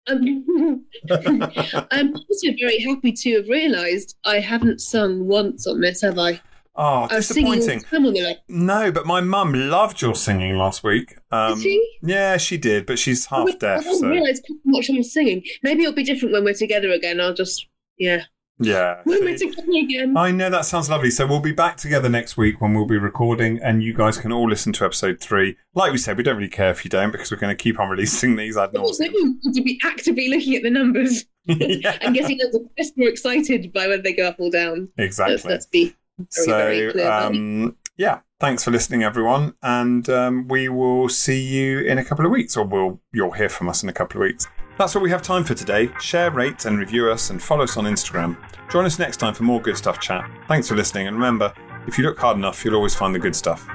Um, 0.06 0.84
I'm 1.10 2.14
also 2.14 2.48
very 2.60 2.80
happy 2.80 3.12
to 3.12 3.36
have 3.36 3.48
realised 3.48 4.16
I 4.24 4.40
haven't 4.40 4.80
sung 4.80 5.26
once 5.26 5.66
on 5.66 5.80
this, 5.80 6.02
have 6.02 6.18
I? 6.18 6.40
Oh, 6.76 7.06
I 7.10 7.16
was 7.16 7.28
singing 7.28 7.46
all 7.46 7.52
the 7.52 7.56
disappointing. 7.58 7.84
time 7.88 8.06
on 8.06 8.12
the 8.12 8.22
like, 8.22 8.38
No, 8.48 8.90
but 8.90 9.06
my 9.06 9.20
mum 9.20 9.52
loved 9.52 10.02
your 10.02 10.14
singing 10.14 10.56
last 10.56 10.82
week. 10.82 11.16
Um, 11.30 11.54
Did 11.54 11.62
she? 11.62 11.98
Yeah, 12.02 12.36
she 12.36 12.56
did, 12.56 12.84
but 12.84 12.98
she's 12.98 13.26
half 13.26 13.48
I 13.48 13.52
deaf, 13.52 13.80
I 13.80 13.82
didn't 13.84 13.98
so 14.00 14.08
realise 14.08 14.40
how 14.48 14.54
much 14.64 14.90
I 14.90 14.96
was 14.96 15.12
singing. 15.12 15.42
Maybe 15.62 15.82
it'll 15.82 15.94
be 15.94 16.02
different 16.02 16.32
when 16.32 16.44
we're 16.44 16.54
together 16.54 16.90
again. 16.90 17.20
I'll 17.20 17.32
just, 17.32 17.68
yeah. 17.96 18.24
yeah. 18.58 19.02
When 19.04 19.24
we're 19.24 19.38
together 19.38 19.70
again. 19.70 20.16
I 20.16 20.32
know 20.32 20.50
that 20.50 20.64
sounds 20.64 20.90
lovely. 20.90 21.12
So 21.12 21.28
we'll 21.28 21.38
be 21.38 21.52
back 21.52 21.76
together 21.76 22.08
next 22.08 22.36
week 22.36 22.60
when 22.60 22.74
we'll 22.74 22.86
be 22.86 22.98
recording, 22.98 23.60
and 23.62 23.80
you 23.80 23.94
guys 23.94 24.18
can 24.18 24.32
all 24.32 24.48
listen 24.48 24.72
to 24.72 24.84
episode 24.84 25.20
three. 25.20 25.56
Like 25.74 25.92
we 25.92 25.98
said, 25.98 26.16
we 26.16 26.24
don't 26.24 26.36
really 26.36 26.48
care 26.48 26.70
if 26.70 26.84
you 26.84 26.90
don't 26.90 27.12
because 27.12 27.30
we're 27.30 27.38
going 27.38 27.56
to 27.56 27.62
keep 27.62 27.78
on 27.78 27.88
releasing 27.88 28.34
these 28.34 28.56
ad 28.56 28.74
also, 28.76 29.04
nauseam. 29.04 29.38
to 29.54 29.62
be 29.62 29.80
actively 29.84 30.28
looking 30.28 30.56
at 30.56 30.64
the 30.64 30.70
numbers 30.70 31.24
yeah, 31.44 31.98
and 32.00 32.16
getting 32.16 32.40
us 32.42 32.90
more 32.96 33.08
excited 33.08 33.72
by 33.72 33.86
whether 33.86 34.02
they 34.02 34.12
go 34.12 34.26
up 34.26 34.40
or 34.40 34.50
down. 34.50 34.88
Exactly. 34.98 35.38
let's 35.48 35.66
be 35.66 35.94
very, 36.18 36.80
very 36.80 36.88
So, 36.88 36.92
clear. 36.92 37.10
um, 37.10 37.76
yeah, 37.96 38.20
thanks 38.40 38.64
for 38.64 38.70
listening, 38.70 39.02
everyone, 39.02 39.54
and 39.62 40.08
um, 40.08 40.48
we 40.48 40.68
will 40.68 41.08
see 41.08 41.40
you 41.40 41.80
in 41.80 41.98
a 41.98 42.04
couple 42.04 42.24
of 42.26 42.30
weeks, 42.32 42.56
or 42.56 42.64
we'll 42.66 43.00
you'll 43.12 43.32
hear 43.32 43.48
from 43.48 43.68
us 43.68 43.82
in 43.82 43.88
a 43.88 43.92
couple 43.92 44.20
of 44.20 44.26
weeks. 44.26 44.46
That's 44.78 44.94
what 44.94 45.02
we 45.04 45.10
have 45.10 45.22
time 45.22 45.44
for 45.44 45.54
today. 45.54 45.88
Share, 46.00 46.30
rate, 46.32 46.64
and 46.64 46.78
review 46.78 47.10
us, 47.10 47.30
and 47.30 47.40
follow 47.42 47.62
us 47.64 47.76
on 47.76 47.84
Instagram. 47.84 48.36
Join 48.70 48.84
us 48.84 48.98
next 48.98 49.18
time 49.18 49.34
for 49.34 49.44
more 49.44 49.60
good 49.60 49.76
stuff 49.76 50.00
chat. 50.00 50.28
Thanks 50.48 50.68
for 50.68 50.74
listening, 50.74 51.06
and 51.06 51.16
remember, 51.16 51.52
if 51.86 51.96
you 51.98 52.04
look 52.04 52.18
hard 52.18 52.36
enough, 52.36 52.64
you'll 52.64 52.74
always 52.74 52.94
find 52.94 53.14
the 53.14 53.18
good 53.20 53.36
stuff. 53.36 53.66